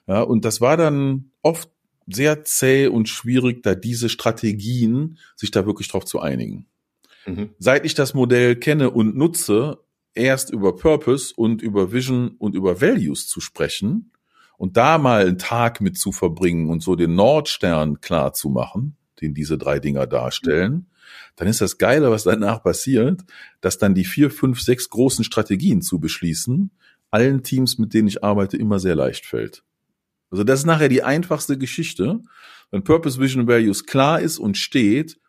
Ja, 0.07 0.21
und 0.21 0.45
das 0.45 0.61
war 0.61 0.77
dann 0.77 1.31
oft 1.41 1.69
sehr 2.07 2.43
zäh 2.43 2.87
und 2.87 3.07
schwierig, 3.07 3.63
da 3.63 3.75
diese 3.75 4.09
Strategien, 4.09 5.17
sich 5.35 5.51
da 5.51 5.65
wirklich 5.65 5.87
drauf 5.87 6.05
zu 6.05 6.19
einigen. 6.19 6.67
Mhm. 7.25 7.51
Seit 7.59 7.85
ich 7.85 7.93
das 7.93 8.13
Modell 8.13 8.55
kenne 8.55 8.91
und 8.91 9.15
nutze, 9.15 9.79
erst 10.13 10.51
über 10.51 10.75
Purpose 10.75 11.33
und 11.35 11.61
über 11.61 11.91
Vision 11.91 12.35
und 12.37 12.55
über 12.55 12.81
Values 12.81 13.27
zu 13.27 13.41
sprechen 13.41 14.11
und 14.57 14.77
da 14.77 14.97
mal 14.97 15.25
einen 15.25 15.37
Tag 15.37 15.81
mit 15.81 15.97
zu 15.97 16.11
verbringen 16.11 16.69
und 16.69 16.83
so 16.83 16.95
den 16.95 17.15
Nordstern 17.15 18.01
klar 18.01 18.33
zu 18.33 18.49
machen, 18.49 18.95
den 19.23 19.33
diese 19.33 19.57
drei 19.57 19.79
Dinger 19.79 20.05
darstellen, 20.05 20.87
dann 21.35 21.47
ist 21.47 21.61
das 21.61 21.77
Geile, 21.77 22.11
was 22.11 22.23
danach 22.23 22.63
passiert, 22.63 23.21
dass 23.61 23.77
dann 23.77 23.95
die 23.95 24.05
vier, 24.05 24.29
fünf, 24.29 24.61
sechs 24.61 24.89
großen 24.89 25.23
Strategien 25.23 25.81
zu 25.81 25.99
beschließen, 25.99 26.71
allen 27.11 27.43
Teams, 27.43 27.77
mit 27.77 27.93
denen 27.93 28.07
ich 28.07 28.23
arbeite, 28.23 28.57
immer 28.57 28.79
sehr 28.79 28.95
leicht 28.95 29.25
fällt. 29.25 29.63
Also 30.31 30.43
das 30.43 30.61
ist 30.61 30.65
nachher 30.65 30.89
die 30.89 31.03
einfachste 31.03 31.57
Geschichte. 31.57 32.21
Wenn 32.71 32.83
Purpose, 32.83 33.19
Vision, 33.19 33.47
Values 33.47 33.85
klar 33.85 34.19
ist 34.19 34.39
und 34.39 34.57
steht, 34.57 35.19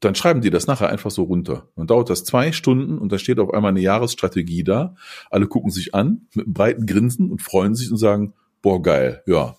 dann 0.00 0.14
schreiben 0.14 0.40
die 0.40 0.50
das 0.50 0.66
nachher 0.66 0.88
einfach 0.88 1.10
so 1.10 1.24
runter. 1.24 1.68
Dann 1.76 1.86
dauert 1.86 2.10
das 2.10 2.24
zwei 2.24 2.52
Stunden 2.52 2.98
und 2.98 3.10
da 3.12 3.18
steht 3.18 3.38
auf 3.38 3.52
einmal 3.52 3.70
eine 3.70 3.80
Jahresstrategie 3.80 4.64
da. 4.64 4.94
Alle 5.30 5.46
gucken 5.46 5.70
sich 5.70 5.94
an 5.94 6.28
mit 6.34 6.46
einem 6.46 6.54
breiten 6.54 6.86
Grinsen 6.86 7.30
und 7.30 7.42
freuen 7.42 7.74
sich 7.74 7.90
und 7.90 7.96
sagen, 7.96 8.34
boah, 8.62 8.82
geil, 8.82 9.22
ja, 9.26 9.56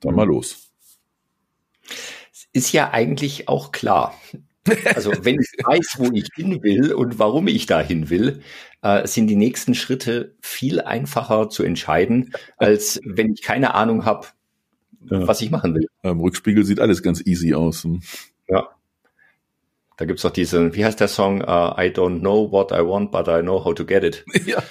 dann 0.00 0.14
mal 0.14 0.26
los. 0.26 0.69
Ist 2.52 2.72
ja 2.72 2.90
eigentlich 2.90 3.48
auch 3.48 3.72
klar. 3.72 4.14
Also 4.94 5.12
wenn 5.22 5.36
ich 5.40 5.64
weiß, 5.64 5.94
wo 5.98 6.10
ich 6.12 6.28
hin 6.34 6.62
will 6.62 6.92
und 6.92 7.18
warum 7.18 7.48
ich 7.48 7.66
da 7.66 7.80
hin 7.80 8.10
will, 8.10 8.42
äh, 8.82 9.06
sind 9.06 9.26
die 9.26 9.36
nächsten 9.36 9.74
Schritte 9.74 10.34
viel 10.40 10.80
einfacher 10.80 11.48
zu 11.48 11.62
entscheiden, 11.62 12.32
als 12.56 13.00
wenn 13.04 13.32
ich 13.32 13.42
keine 13.42 13.74
Ahnung 13.74 14.04
habe, 14.04 14.26
ja. 15.10 15.26
was 15.26 15.40
ich 15.40 15.50
machen 15.50 15.74
will. 15.74 15.86
Im 16.02 16.20
Rückspiegel 16.20 16.64
sieht 16.64 16.80
alles 16.80 17.02
ganz 17.02 17.24
easy 17.24 17.54
aus. 17.54 17.86
Ja. 18.48 18.68
Da 20.00 20.06
gibt's 20.06 20.22
doch 20.22 20.30
diesen, 20.30 20.74
wie 20.74 20.82
heißt 20.82 20.98
der 20.98 21.08
Song? 21.08 21.42
Uh, 21.42 21.76
I 21.78 21.92
don't 21.94 22.20
know 22.20 22.50
what 22.50 22.72
I 22.72 22.76
want, 22.76 23.12
but 23.12 23.28
I 23.28 23.42
know 23.42 23.62
how 23.62 23.74
to 23.74 23.84
get 23.84 24.02
it. 24.02 24.24
Ja. 24.46 24.62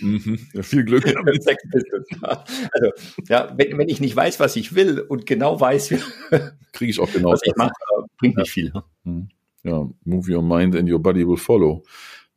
mhm. 0.00 0.40
ja 0.52 0.62
viel 0.62 0.84
Glück. 0.84 1.06
also, 1.06 2.90
ja, 3.28 3.54
wenn, 3.56 3.78
wenn 3.78 3.88
ich 3.88 4.00
nicht 4.00 4.16
weiß, 4.16 4.40
was 4.40 4.56
ich 4.56 4.74
will 4.74 4.98
und 4.98 5.26
genau 5.26 5.60
weiß, 5.60 5.90
kriege 6.72 6.90
ich 6.90 6.98
auch 6.98 7.12
genau 7.12 7.30
was 7.30 7.40
ich 7.44 7.54
mache, 7.54 7.70
bringt 8.18 8.34
ja. 8.34 8.40
nicht 8.40 8.50
viel. 8.50 8.72
Mhm. 9.04 9.28
Ja, 9.62 9.88
move 10.04 10.34
your 10.34 10.42
mind 10.42 10.74
and 10.74 10.90
your 10.90 11.00
body 11.00 11.24
will 11.24 11.36
follow. 11.36 11.84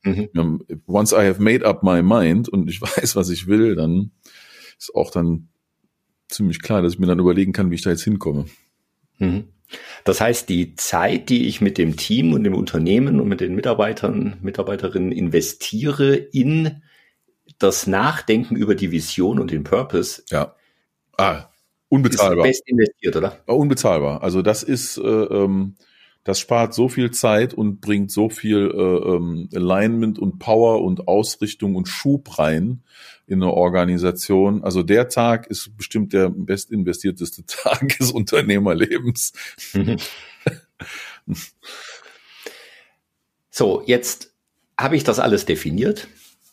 Mhm. 0.03 0.61
Once 0.85 1.11
I 1.11 1.25
have 1.25 1.41
made 1.41 1.65
up 1.65 1.81
my 1.81 2.03
mind 2.03 2.49
und 2.49 2.69
ich 2.69 2.79
weiß, 2.83 3.15
was 3.15 3.31
ich 3.31 3.47
will, 3.47 3.73
dann 3.73 4.11
ist 4.77 4.93
auch 4.93 5.09
dann 5.09 5.47
ziemlich 6.27 6.61
klar, 6.61 6.83
dass 6.83 6.93
ich 6.93 6.99
mir 6.99 7.07
dann 7.07 7.17
überlegen 7.17 7.51
kann, 7.51 7.71
wie 7.71 7.75
ich 7.75 7.81
da 7.81 7.89
jetzt 7.89 8.03
hinkomme. 8.03 8.45
Mhm. 9.17 9.47
Das 10.03 10.21
heißt, 10.21 10.49
die 10.49 10.75
Zeit, 10.75 11.29
die 11.29 11.47
ich 11.47 11.61
mit 11.61 11.77
dem 11.77 11.95
Team 11.95 12.33
und 12.33 12.43
dem 12.43 12.55
Unternehmen 12.55 13.19
und 13.19 13.27
mit 13.27 13.41
den 13.41 13.55
Mitarbeitern, 13.55 14.37
Mitarbeiterinnen 14.41 15.11
investiere 15.11 16.15
in 16.15 16.81
das 17.57 17.87
Nachdenken 17.87 18.55
über 18.55 18.75
die 18.75 18.91
Vision 18.91 19.39
und 19.39 19.51
den 19.51 19.63
Purpose. 19.63 20.23
Ja. 20.29 20.55
Ah, 21.17 21.45
unbezahlbar. 21.89 22.45
Ist 22.45 22.59
best 22.59 22.69
investiert, 22.69 23.15
oder? 23.15 23.37
Unbezahlbar. 23.45 24.23
Also 24.23 24.41
das 24.41 24.63
ist, 24.63 24.97
äh, 24.97 25.01
ähm, 25.01 25.75
das 26.23 26.39
spart 26.39 26.73
so 26.73 26.89
viel 26.89 27.11
Zeit 27.11 27.53
und 27.53 27.81
bringt 27.81 28.11
so 28.11 28.29
viel 28.29 28.71
äh, 28.73 29.15
ähm, 29.15 29.49
Alignment 29.53 30.19
und 30.19 30.39
Power 30.39 30.83
und 30.83 31.07
Ausrichtung 31.07 31.75
und 31.75 31.87
Schub 31.87 32.37
rein 32.37 32.83
in 33.25 33.41
eine 33.41 33.53
Organisation. 33.53 34.63
Also 34.63 34.83
der 34.83 35.09
Tag 35.09 35.47
ist 35.47 35.75
bestimmt 35.77 36.13
der 36.13 36.29
best 36.29 36.71
investierteste 36.71 37.45
Tag 37.47 37.97
des 37.97 38.11
Unternehmerlebens. 38.11 39.33
So, 43.51 43.83
jetzt 43.85 44.31
habe 44.77 44.95
ich 44.95 45.03
das 45.03 45.19
alles 45.19 45.45
definiert 45.45 46.07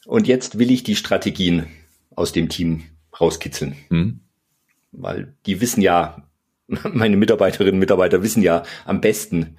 und 0.06 0.26
jetzt 0.26 0.58
will 0.58 0.72
ich 0.72 0.82
die 0.82 0.96
Strategien 0.96 1.68
aus 2.16 2.32
dem 2.32 2.48
Team 2.48 2.82
rauskitzeln. 3.20 3.76
Mhm. 3.90 4.20
Weil 4.90 5.36
die 5.46 5.60
wissen 5.60 5.82
ja, 5.82 6.28
meine 6.92 7.16
Mitarbeiterinnen 7.16 7.74
und 7.74 7.80
Mitarbeiter 7.80 8.22
wissen 8.22 8.42
ja 8.42 8.62
am 8.84 9.00
besten, 9.00 9.56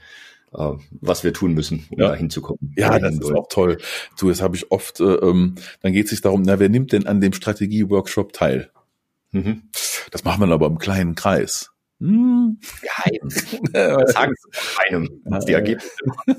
äh, 0.54 0.72
was 1.02 1.24
wir 1.24 1.34
tun 1.34 1.54
müssen, 1.54 1.86
um 1.90 2.00
ja. 2.00 2.10
da 2.10 2.16
hinzukommen. 2.16 2.74
Ja, 2.76 3.00
das 3.00 3.16
ist 3.16 3.32
auch 3.32 3.48
toll. 3.50 3.78
Du, 4.20 4.30
das 4.30 4.42
habe 4.42 4.56
ich 4.56 4.72
oft, 4.72 5.00
äh, 5.00 5.04
ähm, 5.04 5.56
dann 5.82 5.94
geht 5.94 6.06
es 6.06 6.12
sich 6.12 6.22
darum, 6.22 6.42
na, 6.42 6.60
wer 6.60 6.70
nimmt 6.70 6.92
denn 6.92 7.08
an 7.08 7.22
dem 7.22 7.34
Strategie-Workshop 7.34 8.34
teil? 8.34 8.72
Mhm. 9.32 9.64
Das 10.12 10.24
macht 10.24 10.40
man 10.40 10.52
aber 10.52 10.68
im 10.68 10.78
kleinen 10.78 11.16
Kreis. 11.16 11.72
Hm. 12.00 12.60
Geheim. 12.82 13.30
Sagen 14.08 14.34
Sie 14.36 14.78
keinem, 14.78 15.22
was 15.26 15.46
die 15.46 15.54
Ergebnisse 15.54 15.96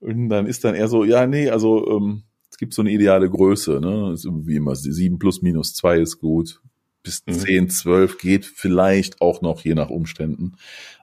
Und 0.00 0.28
dann 0.28 0.46
ist 0.46 0.64
dann 0.64 0.74
eher 0.74 0.88
so, 0.88 1.04
ja, 1.04 1.26
nee, 1.26 1.50
also 1.50 1.88
ähm, 1.88 2.24
es 2.50 2.58
gibt 2.58 2.74
so 2.74 2.82
eine 2.82 2.90
ideale 2.90 3.30
Größe, 3.30 3.80
ne? 3.80 4.12
Ist 4.12 4.26
wie 4.26 4.56
immer, 4.56 4.74
sieben 4.74 5.18
plus 5.18 5.42
minus 5.42 5.74
zwei 5.74 5.98
ist 5.98 6.18
gut. 6.18 6.60
Bis 7.06 7.22
mhm. 7.24 7.32
zehn, 7.32 7.70
zwölf 7.70 8.18
geht 8.18 8.44
vielleicht 8.44 9.20
auch 9.20 9.42
noch, 9.42 9.60
je 9.60 9.74
nach 9.74 9.90
Umständen. 9.90 10.56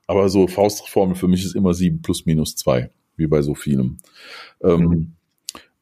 Aber 0.05 0.27
so 0.27 0.47
Faustformel 0.47 1.15
für 1.15 1.29
mich 1.29 1.45
ist 1.45 1.55
immer 1.55 1.73
sieben 1.73 2.01
plus 2.01 2.25
minus 2.25 2.57
zwei, 2.57 2.91
wie 3.15 3.27
bei 3.27 3.41
so 3.41 3.55
vielem. 3.55 3.99
Ähm, 4.61 4.81
mhm. 4.81 5.13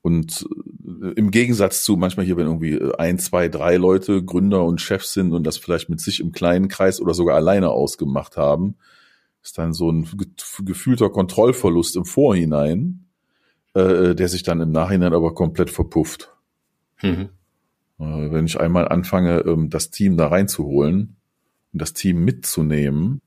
Und 0.03 0.47
äh, 0.85 1.13
im 1.15 1.31
Gegensatz 1.31 1.83
zu 1.83 1.97
manchmal 1.97 2.25
hier, 2.25 2.37
wenn 2.37 2.45
irgendwie 2.45 2.79
ein, 2.99 3.17
zwei, 3.17 3.47
drei 3.47 3.77
Leute 3.77 4.23
Gründer 4.23 4.63
und 4.63 4.79
Chefs 4.79 5.13
sind 5.13 5.33
und 5.33 5.43
das 5.43 5.57
vielleicht 5.57 5.89
mit 5.89 5.99
sich 5.99 6.19
im 6.19 6.31
kleinen 6.31 6.67
Kreis 6.67 7.01
oder 7.01 7.15
sogar 7.15 7.35
alleine 7.35 7.69
ausgemacht 7.69 8.37
haben, 8.37 8.75
ist 9.43 9.57
dann 9.57 9.73
so 9.73 9.91
ein 9.91 10.07
gefühlter 10.59 11.09
Kontrollverlust 11.09 11.95
im 11.95 12.05
Vorhinein, 12.05 13.07
äh, 13.73 14.13
der 14.13 14.27
sich 14.27 14.43
dann 14.43 14.61
im 14.61 14.71
Nachhinein 14.71 15.13
aber 15.13 15.33
komplett 15.33 15.71
verpufft. 15.71 16.31
Mhm. 17.01 17.29
Äh, 18.01 18.31
wenn 18.31 18.45
ich 18.45 18.59
einmal 18.59 18.87
anfange, 18.87 19.41
ähm, 19.41 19.69
das 19.69 19.91
Team 19.91 20.17
da 20.17 20.27
reinzuholen 20.27 21.17
und 21.71 21.81
das 21.81 21.93
Team 21.93 22.25
mitzunehmen, 22.25 23.21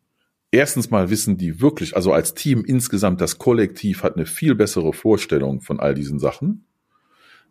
erstens 0.50 0.90
mal 0.90 1.11
wissen 1.11 1.37
die 1.37 1.61
wirklich, 1.61 1.95
also 1.95 2.12
als 2.12 2.35
Team 2.35 2.64
insgesamt, 2.64 3.21
das 3.21 3.38
Kollektiv 3.38 4.02
hat 4.02 4.16
eine 4.16 4.26
viel 4.26 4.57
bessere 4.57 4.93
Vorstellung 4.93 5.61
von 5.61 5.78
all 5.78 5.95
diesen 5.95 6.19
Sachen. 6.19 6.64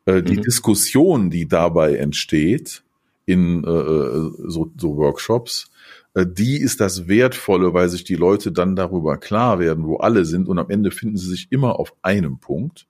Äh, 0.05 0.21
die 0.21 0.37
mhm. 0.37 0.41
Diskussion, 0.41 1.29
die 1.29 1.47
dabei 1.47 1.95
entsteht 1.95 2.83
in 3.25 3.63
äh, 3.63 4.49
so, 4.49 4.73
so 4.77 4.97
Workshops, 4.97 5.71
die 6.15 6.57
ist 6.57 6.79
das 6.79 7.07
Wertvolle, 7.07 7.73
weil 7.73 7.89
sich 7.89 8.03
die 8.03 8.15
Leute 8.15 8.51
dann 8.51 8.75
darüber 8.75 9.17
klar 9.17 9.57
werden, 9.57 9.87
wo 9.87 9.95
alle 9.97 10.25
sind 10.25 10.47
und 10.47 10.59
am 10.59 10.69
Ende 10.69 10.91
finden 10.91 11.17
sie 11.17 11.29
sich 11.29 11.47
immer 11.49 11.79
auf 11.79 11.95
einem 12.03 12.37
Punkt. 12.37 12.85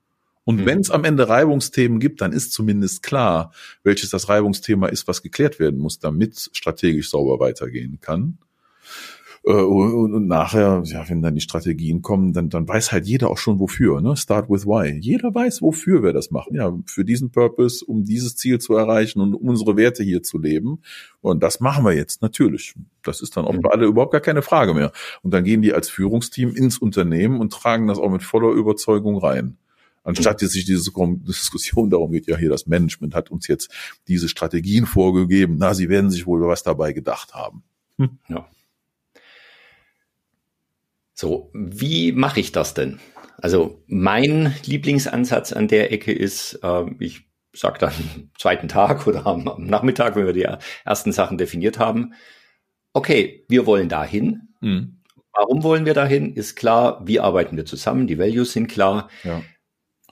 Und 0.46 0.62
mhm. 0.62 0.66
wenn 0.66 0.80
es 0.80 0.92
am 0.92 1.04
Ende 1.04 1.30
Reibungsthemen 1.30 2.00
gibt, 2.00 2.22
dann 2.22 2.34
ist 2.34 2.52
zumindest 2.52 3.04
klar, 3.04 3.52
welches 3.84 4.10
das 4.10 4.30
Reibungsthema 4.30 4.88
ist, 4.88 5.08
was 5.08 5.22
geklärt 5.22 5.60
werden 5.60 5.80
muss, 5.80 6.00
damit 6.00 6.50
strategisch 6.54 7.10
sauber 7.10 7.40
weitergehen 7.40 8.00
kann. 8.02 8.38
Äh, 9.46 9.52
und, 9.52 10.14
und, 10.14 10.28
nachher, 10.28 10.82
ja, 10.86 11.08
wenn 11.10 11.22
dann 11.22 11.36
die 11.36 11.42
Strategien 11.42 12.02
kommen, 12.02 12.34
dann, 12.34 12.50
dann 12.50 12.68
weiß 12.68 12.92
halt 12.92 13.06
jeder 13.06 13.30
auch 13.30 13.38
schon 13.38 13.60
wofür. 13.60 14.02
Ne? 14.02 14.16
Start 14.16 14.50
with 14.50 14.66
why. 14.66 14.98
Jeder 15.00 15.34
weiß, 15.34 15.62
wofür 15.62 16.02
wir 16.04 16.14
das 16.14 16.32
machen. 16.32 16.56
Ja, 16.56 16.74
für 16.86 17.04
diesen 17.04 17.32
Purpose, 17.32 17.84
um 17.86 18.04
dieses 18.04 18.36
Ziel 18.36 18.60
zu 18.60 18.76
erreichen 18.76 19.20
und 19.20 19.34
unsere 19.36 19.76
Werte 19.76 20.04
hier 20.04 20.24
zu 20.24 20.38
leben. 20.38 20.82
Und 21.22 21.44
das 21.44 21.60
machen 21.60 21.84
wir 21.86 21.94
jetzt 21.94 22.22
natürlich. 22.22 22.74
Das 23.04 23.22
ist 23.22 23.36
dann 23.36 23.46
auch 23.46 23.54
für 23.54 23.72
alle 23.72 23.86
überhaupt 23.86 24.14
gar 24.14 24.22
keine 24.22 24.42
Frage 24.42 24.74
mehr. 24.74 24.92
Und 25.22 25.34
dann 25.34 25.44
gehen 25.44 25.62
die 25.62 25.74
als 25.74 25.90
Führungsteam 25.90 26.56
ins 26.56 26.78
Unternehmen 26.78 27.40
und 27.40 27.52
tragen 27.52 27.88
das 27.88 28.00
auch 28.00 28.12
mit 28.12 28.24
voller 28.24 28.52
Überzeugung 28.52 29.18
rein. 29.18 29.58
Anstatt 30.04 30.42
jetzt 30.42 30.52
sich 30.52 30.66
diese 30.66 30.92
Diskussion 31.28 31.90
darum 31.90 32.12
geht, 32.12 32.28
ja 32.28 32.38
hier 32.38 32.50
das 32.50 32.68
Management 32.68 33.16
hat 33.16 33.32
uns 33.32 33.48
jetzt 33.48 33.72
diese 34.08 34.30
Strategien 34.30 34.86
vorgegeben, 34.86 35.56
na, 35.58 35.74
sie 35.74 35.90
werden 35.90 36.12
sich 36.12 36.28
wohl 36.28 36.46
was 36.48 36.64
dabei 36.64 36.94
gedacht 36.94 37.34
haben. 37.34 37.64
Hm. 37.98 38.20
Ja. 38.28 38.48
So, 41.14 41.52
wie 41.54 42.12
mache 42.12 42.40
ich 42.40 42.52
das 42.52 42.74
denn? 42.74 43.00
Also 43.38 43.84
mein 43.88 44.56
Lieblingsansatz 44.66 45.54
an 45.54 45.68
der 45.68 45.92
Ecke 45.92 46.12
ist, 46.12 46.60
äh, 46.64 46.86
ich 47.00 47.28
sage 47.54 47.80
dann 47.80 47.94
am 47.94 48.30
zweiten 48.38 48.68
Tag 48.68 49.08
oder 49.08 49.26
am, 49.26 49.48
am, 49.48 49.66
Nachmittag, 49.66 50.16
wenn 50.16 50.26
wir 50.26 50.34
die 50.34 50.48
ersten 50.86 51.12
Sachen 51.12 51.38
definiert 51.38 51.80
haben, 51.80 52.14
okay, 52.94 53.46
wir 53.48 53.66
wollen 53.66 53.90
dahin. 53.90 54.50
Mhm. 54.62 55.00
Warum 55.34 55.64
wollen 55.64 55.86
wir 55.86 55.94
dahin? 55.94 56.34
Ist 56.34 56.56
klar, 56.56 57.02
wie 57.06 57.20
arbeiten 57.20 57.58
wir 57.58 57.66
zusammen? 57.66 58.06
Die 58.06 58.20
Values 58.20 58.54
sind 58.54 58.68
klar. 58.68 59.10
Ja. 59.24 59.42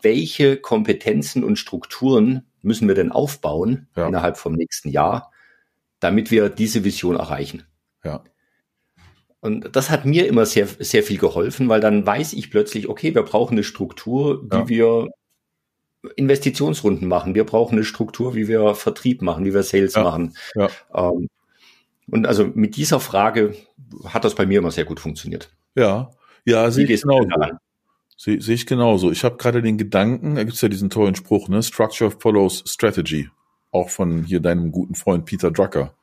Welche 0.01 0.57
Kompetenzen 0.57 1.43
und 1.43 1.57
Strukturen 1.57 2.47
müssen 2.61 2.87
wir 2.87 2.95
denn 2.95 3.11
aufbauen 3.11 3.87
ja. 3.95 4.07
innerhalb 4.07 4.37
vom 4.37 4.53
nächsten 4.53 4.89
Jahr, 4.89 5.31
damit 5.99 6.31
wir 6.31 6.49
diese 6.49 6.83
Vision 6.83 7.15
erreichen? 7.15 7.63
Ja. 8.03 8.23
Und 9.39 9.75
das 9.75 9.89
hat 9.89 10.05
mir 10.05 10.27
immer 10.27 10.45
sehr, 10.45 10.67
sehr 10.67 11.03
viel 11.03 11.17
geholfen, 11.17 11.67
weil 11.67 11.81
dann 11.81 12.05
weiß 12.05 12.33
ich 12.33 12.51
plötzlich, 12.51 12.87
okay, 12.87 13.15
wir 13.15 13.23
brauchen 13.23 13.55
eine 13.55 13.63
Struktur, 13.63 14.43
wie 14.43 14.55
ja. 14.55 14.69
wir 14.69 15.09
Investitionsrunden 16.15 17.07
machen. 17.07 17.35
Wir 17.35 17.43
brauchen 17.43 17.75
eine 17.75 17.83
Struktur, 17.83 18.35
wie 18.35 18.47
wir 18.47 18.75
Vertrieb 18.75 19.21
machen, 19.21 19.45
wie 19.45 19.53
wir 19.53 19.63
Sales 19.63 19.95
ja. 19.95 20.03
machen. 20.03 20.35
Ja. 20.55 20.69
Ähm, 20.93 21.27
und 22.09 22.27
also 22.27 22.45
mit 22.53 22.75
dieser 22.75 22.99
Frage 22.99 23.55
hat 24.05 24.25
das 24.25 24.35
bei 24.35 24.45
mir 24.45 24.59
immer 24.59 24.71
sehr 24.71 24.85
gut 24.85 24.99
funktioniert. 24.99 25.51
Ja, 25.75 26.11
ja, 26.45 26.69
sehe 26.71 26.85
ich 26.85 27.01
genauso. 27.01 27.27
Sehe 28.23 28.39
seh 28.39 28.53
ich 28.53 28.67
genauso. 28.67 29.09
Ich 29.09 29.23
habe 29.23 29.37
gerade 29.37 29.63
den 29.63 29.79
Gedanken, 29.79 30.35
da 30.35 30.43
gibt's 30.43 30.61
ja 30.61 30.69
diesen 30.69 30.91
tollen 30.91 31.15
Spruch, 31.15 31.49
ne? 31.49 31.63
Structure 31.63 32.11
follows 32.11 32.63
strategy. 32.67 33.31
Auch 33.71 33.89
von 33.89 34.25
hier 34.25 34.39
deinem 34.39 34.71
guten 34.71 34.93
Freund 34.93 35.25
Peter 35.25 35.49
Drucker. 35.49 35.95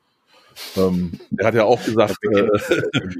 Ähm, 0.75 1.13
der 1.29 1.47
hat 1.47 1.55
ja 1.55 1.63
auch 1.63 1.81
gesagt, 1.81 2.17
äh, 2.29 2.49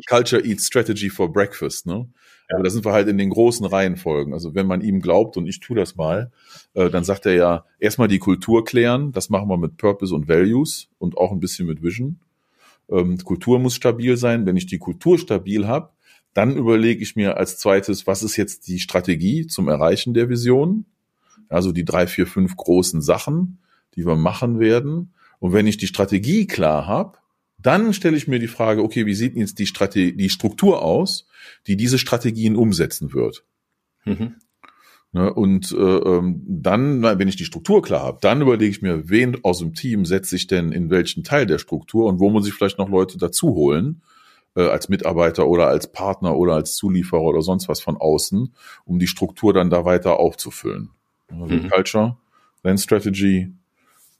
Culture 0.06 0.46
eats 0.46 0.68
strategy 0.68 1.10
for 1.10 1.32
breakfast. 1.32 1.86
Ne? 1.86 2.10
Ja. 2.50 2.56
Aber 2.56 2.64
da 2.66 2.70
sind 2.70 2.84
wir 2.84 2.92
halt 2.92 3.08
in 3.08 3.18
den 3.18 3.30
großen 3.30 3.66
Reihenfolgen. 3.66 4.34
Also 4.34 4.54
wenn 4.54 4.68
man 4.68 4.82
ihm 4.82 5.00
glaubt, 5.00 5.38
und 5.38 5.48
ich 5.48 5.62
tue 5.62 5.78
das 5.78 5.96
mal, 5.96 6.30
äh, 6.74 6.90
dann 6.90 7.06
sagt 7.06 7.26
er 7.26 7.36
ja, 7.36 7.66
erstmal 7.80 8.10
die 8.10 8.20
Kultur 8.20 8.66
klären, 8.66 9.14
das 9.14 9.30
machen 9.30 9.48
wir 9.48 9.56
mit 9.56 9.78
Purpose 9.78 10.14
und 10.14 10.28
Values 10.28 10.90
und 10.98 11.16
auch 11.16 11.32
ein 11.32 11.40
bisschen 11.40 11.68
mit 11.68 11.82
Vision. 11.82 12.20
Ähm, 12.90 13.18
Kultur 13.20 13.60
muss 13.60 13.76
stabil 13.76 14.18
sein. 14.18 14.46
Wenn 14.46 14.58
ich 14.58 14.66
die 14.66 14.78
Kultur 14.78 15.18
stabil 15.18 15.68
habe, 15.68 15.92
dann 16.34 16.56
überlege 16.56 17.02
ich 17.02 17.16
mir 17.16 17.38
als 17.38 17.58
zweites, 17.58 18.08
was 18.08 18.24
ist 18.24 18.38
jetzt 18.38 18.68
die 18.68 18.80
Strategie 18.80 19.48
zum 19.48 19.68
Erreichen 19.68 20.14
der 20.14 20.30
Vision? 20.30 20.86
Also 21.50 21.72
die 21.72 21.86
drei, 21.86 22.08
vier, 22.08 22.28
fünf 22.28 22.56
großen 22.56 23.02
Sachen, 23.02 23.60
die 23.96 24.06
wir 24.06 24.16
machen 24.16 24.60
werden. 24.60 25.14
Und 25.40 25.54
wenn 25.54 25.68
ich 25.68 25.78
die 25.78 25.88
Strategie 25.88 26.46
klar 26.46 26.86
habe, 26.86 27.18
dann 27.58 27.94
stelle 27.94 28.16
ich 28.16 28.28
mir 28.28 28.40
die 28.40 28.48
Frage, 28.48 28.84
okay, 28.84 29.06
wie 29.06 29.16
sieht 29.16 29.36
jetzt 29.36 29.60
die, 29.60 29.66
Strategie, 29.66 30.16
die 30.16 30.30
Struktur 30.30 30.82
aus, 30.82 31.28
die 31.68 31.76
diese 31.76 31.98
Strategien 31.98 32.56
umsetzen 32.56 33.14
wird? 33.14 33.44
Mhm. 34.06 34.36
Ne, 35.12 35.34
und 35.34 35.72
äh, 35.72 35.76
ähm, 35.76 36.44
dann, 36.48 37.02
wenn 37.02 37.28
ich 37.28 37.36
die 37.36 37.46
Struktur 37.46 37.82
klar 37.82 38.04
habe, 38.04 38.20
dann 38.22 38.42
überlege 38.42 38.70
ich 38.70 38.84
mir, 38.84 39.10
wen 39.10 39.44
aus 39.44 39.58
dem 39.58 39.74
Team 39.74 40.06
setze 40.06 40.36
ich 40.36 40.46
denn 40.46 40.72
in 40.72 40.92
welchen 40.92 41.24
Teil 41.24 41.48
der 41.48 41.58
Struktur 41.58 42.06
und 42.06 42.20
wo 42.20 42.30
muss 42.30 42.48
ich 42.48 42.54
vielleicht 42.54 42.78
noch 42.78 42.90
Leute 42.90 43.18
dazu 43.18 43.56
holen, 43.56 44.04
äh, 44.56 44.68
als 44.68 44.90
Mitarbeiter 44.90 45.48
oder 45.48 45.68
als 45.68 45.92
Partner 45.92 46.36
oder 46.36 46.56
als 46.56 46.76
Zulieferer 46.76 47.22
oder 47.22 47.42
sonst 47.42 47.70
was 47.70 47.82
von 47.82 47.98
außen, 47.98 48.54
um 48.86 49.00
die 49.00 49.08
Struktur 49.08 49.54
dann 49.54 49.70
da 49.70 49.86
weiter 49.86 50.20
aufzufüllen. 50.20 50.90
Also 51.30 51.46
mhm. 51.46 51.70
Culture, 51.70 52.18
then 52.64 52.78
Strategy, 52.78 53.52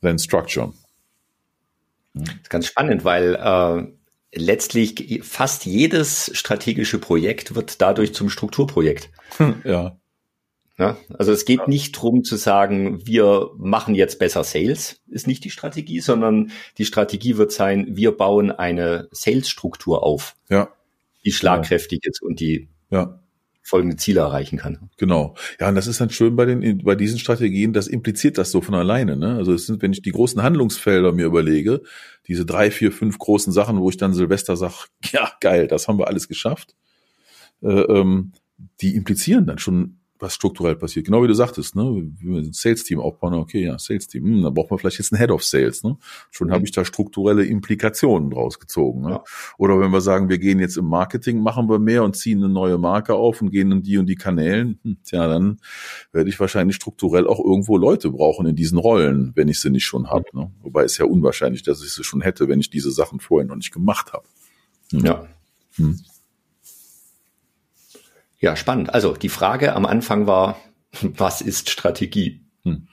then 0.02 0.20
Structure. 0.20 0.74
Das 2.14 2.36
ist 2.36 2.50
ganz 2.50 2.68
spannend, 2.68 3.04
weil 3.06 3.36
äh, 3.36 4.38
letztlich 4.38 5.22
fast 5.24 5.66
jedes 5.66 6.32
strategische 6.34 7.00
Projekt 7.00 7.56
wird 7.56 7.82
dadurch 7.82 8.14
zum 8.14 8.30
Strukturprojekt. 8.30 9.10
Ja. 9.64 9.99
Ja 10.80 10.98
also 11.18 11.32
es 11.32 11.46
geht 11.46 11.60
ja. 11.60 11.68
nicht 11.68 11.92
drum 11.92 12.24
zu 12.24 12.38
sagen, 12.38 13.06
wir 13.06 13.52
machen 13.58 13.96
jetzt 13.96 14.20
besser 14.20 14.44
Sales, 14.44 15.02
ist 15.08 15.28
nicht 15.28 15.44
die 15.44 15.50
Strategie, 15.50 16.00
sondern 16.00 16.52
die 16.78 16.86
Strategie 16.86 17.38
wird 17.38 17.52
sein, 17.52 17.88
wir 17.92 18.14
bauen 18.14 18.52
eine 18.52 19.10
Sales-Struktur 19.12 20.04
auf, 20.04 20.36
ja. 20.50 20.70
die 21.26 21.32
schlagkräftig 21.32 22.02
ja. 22.04 22.10
ist 22.10 22.22
und 22.22 22.40
die 22.40 22.70
ja 22.90 23.20
folgende 23.70 23.98
Ziele 23.98 24.22
erreichen 24.22 24.58
kann. 24.58 24.90
Genau. 24.98 25.36
Ja, 25.60 25.70
und 25.70 25.76
das 25.76 25.86
ist 25.86 26.02
dann 26.02 26.10
schön 26.10 26.36
bei 26.36 26.46
den, 26.46 26.84
bei 26.84 26.96
diesen 26.96 27.20
Strategien, 27.20 27.72
das 27.72 27.88
impliziert 27.88 28.40
das 28.40 28.50
so 28.50 28.62
von 28.62 28.74
alleine, 28.74 29.16
ne? 29.16 29.36
Also 29.36 29.54
es 29.54 29.68
sind, 29.68 29.84
wenn 29.84 29.94
ich 29.94 30.02
die 30.02 30.12
großen 30.12 30.42
Handlungsfelder 30.42 31.12
mir 31.12 31.28
überlege, 31.28 31.82
diese 32.28 32.48
drei, 32.48 32.72
vier, 32.72 32.92
fünf 32.92 33.20
großen 33.20 33.54
Sachen, 33.54 33.80
wo 33.80 33.90
ich 33.90 33.98
dann 33.98 34.14
Silvester 34.14 34.58
sage, 34.58 34.86
ja, 35.12 35.32
geil, 35.40 35.68
das 35.68 35.88
haben 35.88 36.00
wir 36.00 36.08
alles 36.08 36.28
geschafft, 36.28 36.76
äh, 37.62 37.68
ähm, 37.68 38.32
die 38.82 38.96
implizieren 38.96 39.46
dann 39.46 39.60
schon 39.60 39.99
was 40.20 40.36
strukturell 40.36 40.76
passiert. 40.76 41.06
Genau 41.06 41.24
wie 41.24 41.28
du 41.28 41.34
sagtest, 41.34 41.76
ne? 41.76 41.84
Wenn 41.84 42.18
wir 42.20 42.42
ein 42.42 42.54
Sales-Team 42.54 43.00
aufbauen, 43.00 43.34
okay, 43.36 43.64
ja, 43.64 43.80
Sales-Team, 43.80 44.24
hm, 44.24 44.42
dann 44.44 44.54
braucht 44.54 44.70
man 44.70 44.80
vielleicht 44.80 45.00
jetzt 45.00 45.14
einen 45.14 45.20
Head 45.20 45.32
of 45.32 45.44
Sales, 45.44 45.84
ne? 45.84 45.98
Schon 46.30 46.50
mhm. 46.50 46.54
habe 46.54 46.66
ich 46.66 46.72
da 46.72 46.84
strukturelle 46.84 47.46
Implikationen 47.46 48.30
draus 48.30 48.60
gezogen. 48.60 49.02
Ne? 49.02 49.12
Ja. 49.12 49.24
Oder 49.58 49.80
wenn 49.80 49.92
wir 49.92 50.02
sagen, 50.02 50.30
wir 50.30 50.38
gehen 50.38 50.60
jetzt 50.60 50.78
im 50.78 50.86
Marketing, 50.86 51.42
machen 51.42 51.70
wir 51.70 51.80
mehr 51.80 52.04
und 52.04 52.16
ziehen 52.16 52.44
eine 52.44 52.52
neue 52.52 52.78
Marke 52.78 53.16
auf 53.16 53.42
und 53.42 53.52
gehen 53.52 53.72
in 53.72 53.82
die 53.82 53.98
und 53.98 54.08
die 54.08 54.16
Kanälen, 54.16 54.80
hm, 54.84 54.98
tja, 55.04 55.28
dann 55.28 55.60
werde 56.12 56.30
ich 56.30 56.40
wahrscheinlich 56.40 56.76
strukturell 56.76 57.26
auch 57.26 57.40
irgendwo 57.44 57.78
Leute 57.78 58.10
brauchen 58.12 58.46
in 58.46 58.56
diesen 58.56 58.78
Rollen, 58.78 59.32
wenn 59.36 59.48
ich 59.48 59.62
sie 59.62 59.70
nicht 59.70 59.86
schon 59.86 60.10
habe. 60.10 60.26
Ne? 60.34 60.52
Wobei 60.62 60.84
es 60.84 60.98
ja 60.98 61.06
unwahrscheinlich, 61.06 61.64
dass 61.64 61.84
ich 61.84 61.94
sie 61.94 62.04
schon 62.04 62.22
hätte, 62.22 62.50
wenn 62.50 62.60
ich 62.60 62.70
diese 62.70 62.92
Sachen 62.92 63.20
vorher 63.20 63.48
noch 63.48 63.56
nicht 63.56 63.72
gemacht 63.72 64.12
habe. 64.12 64.28
Hm. 64.92 65.06
Ja. 65.06 65.28
Hm. 65.76 65.98
Ja, 68.40 68.56
spannend. 68.56 68.94
Also 68.94 69.14
die 69.14 69.30
Frage 69.30 69.76
am 69.76 69.86
Anfang 69.86 70.28
war, 70.28 70.58
was 71.02 71.42
ist 71.42 71.70
Strategie? 71.70 72.42
Hm. 72.64 72.88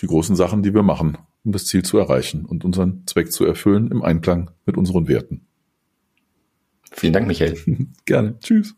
Die 0.00 0.06
großen 0.06 0.36
Sachen, 0.36 0.62
die 0.62 0.74
wir 0.74 0.82
machen, 0.82 1.16
um 1.44 1.52
das 1.52 1.64
Ziel 1.66 1.82
zu 1.82 1.96
erreichen 1.98 2.44
und 2.44 2.64
unseren 2.64 3.06
Zweck 3.06 3.32
zu 3.32 3.44
erfüllen 3.44 3.90
im 3.90 4.02
Einklang 4.02 4.50
mit 4.66 4.76
unseren 4.76 5.08
Werten. 5.08 5.46
Vielen 6.92 7.12
Dank, 7.12 7.26
Michael. 7.26 7.58
Gerne. 8.04 8.38
Tschüss. 8.40 8.74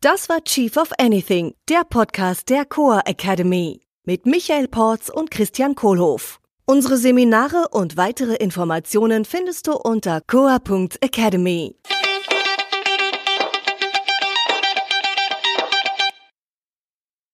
Das 0.00 0.28
war 0.28 0.42
Chief 0.42 0.76
of 0.76 0.90
Anything, 0.98 1.54
der 1.68 1.84
Podcast 1.88 2.48
der 2.50 2.64
Coa 2.64 3.02
Academy 3.04 3.80
mit 4.04 4.26
Michael 4.26 4.66
Porz 4.66 5.08
und 5.08 5.30
Christian 5.30 5.76
Kohlhoff. 5.76 6.40
Unsere 6.64 6.96
Seminare 6.96 7.68
und 7.70 7.96
weitere 7.96 8.34
Informationen 8.34 9.24
findest 9.24 9.68
du 9.68 9.74
unter 9.74 10.20
coa.academy. 10.26 11.76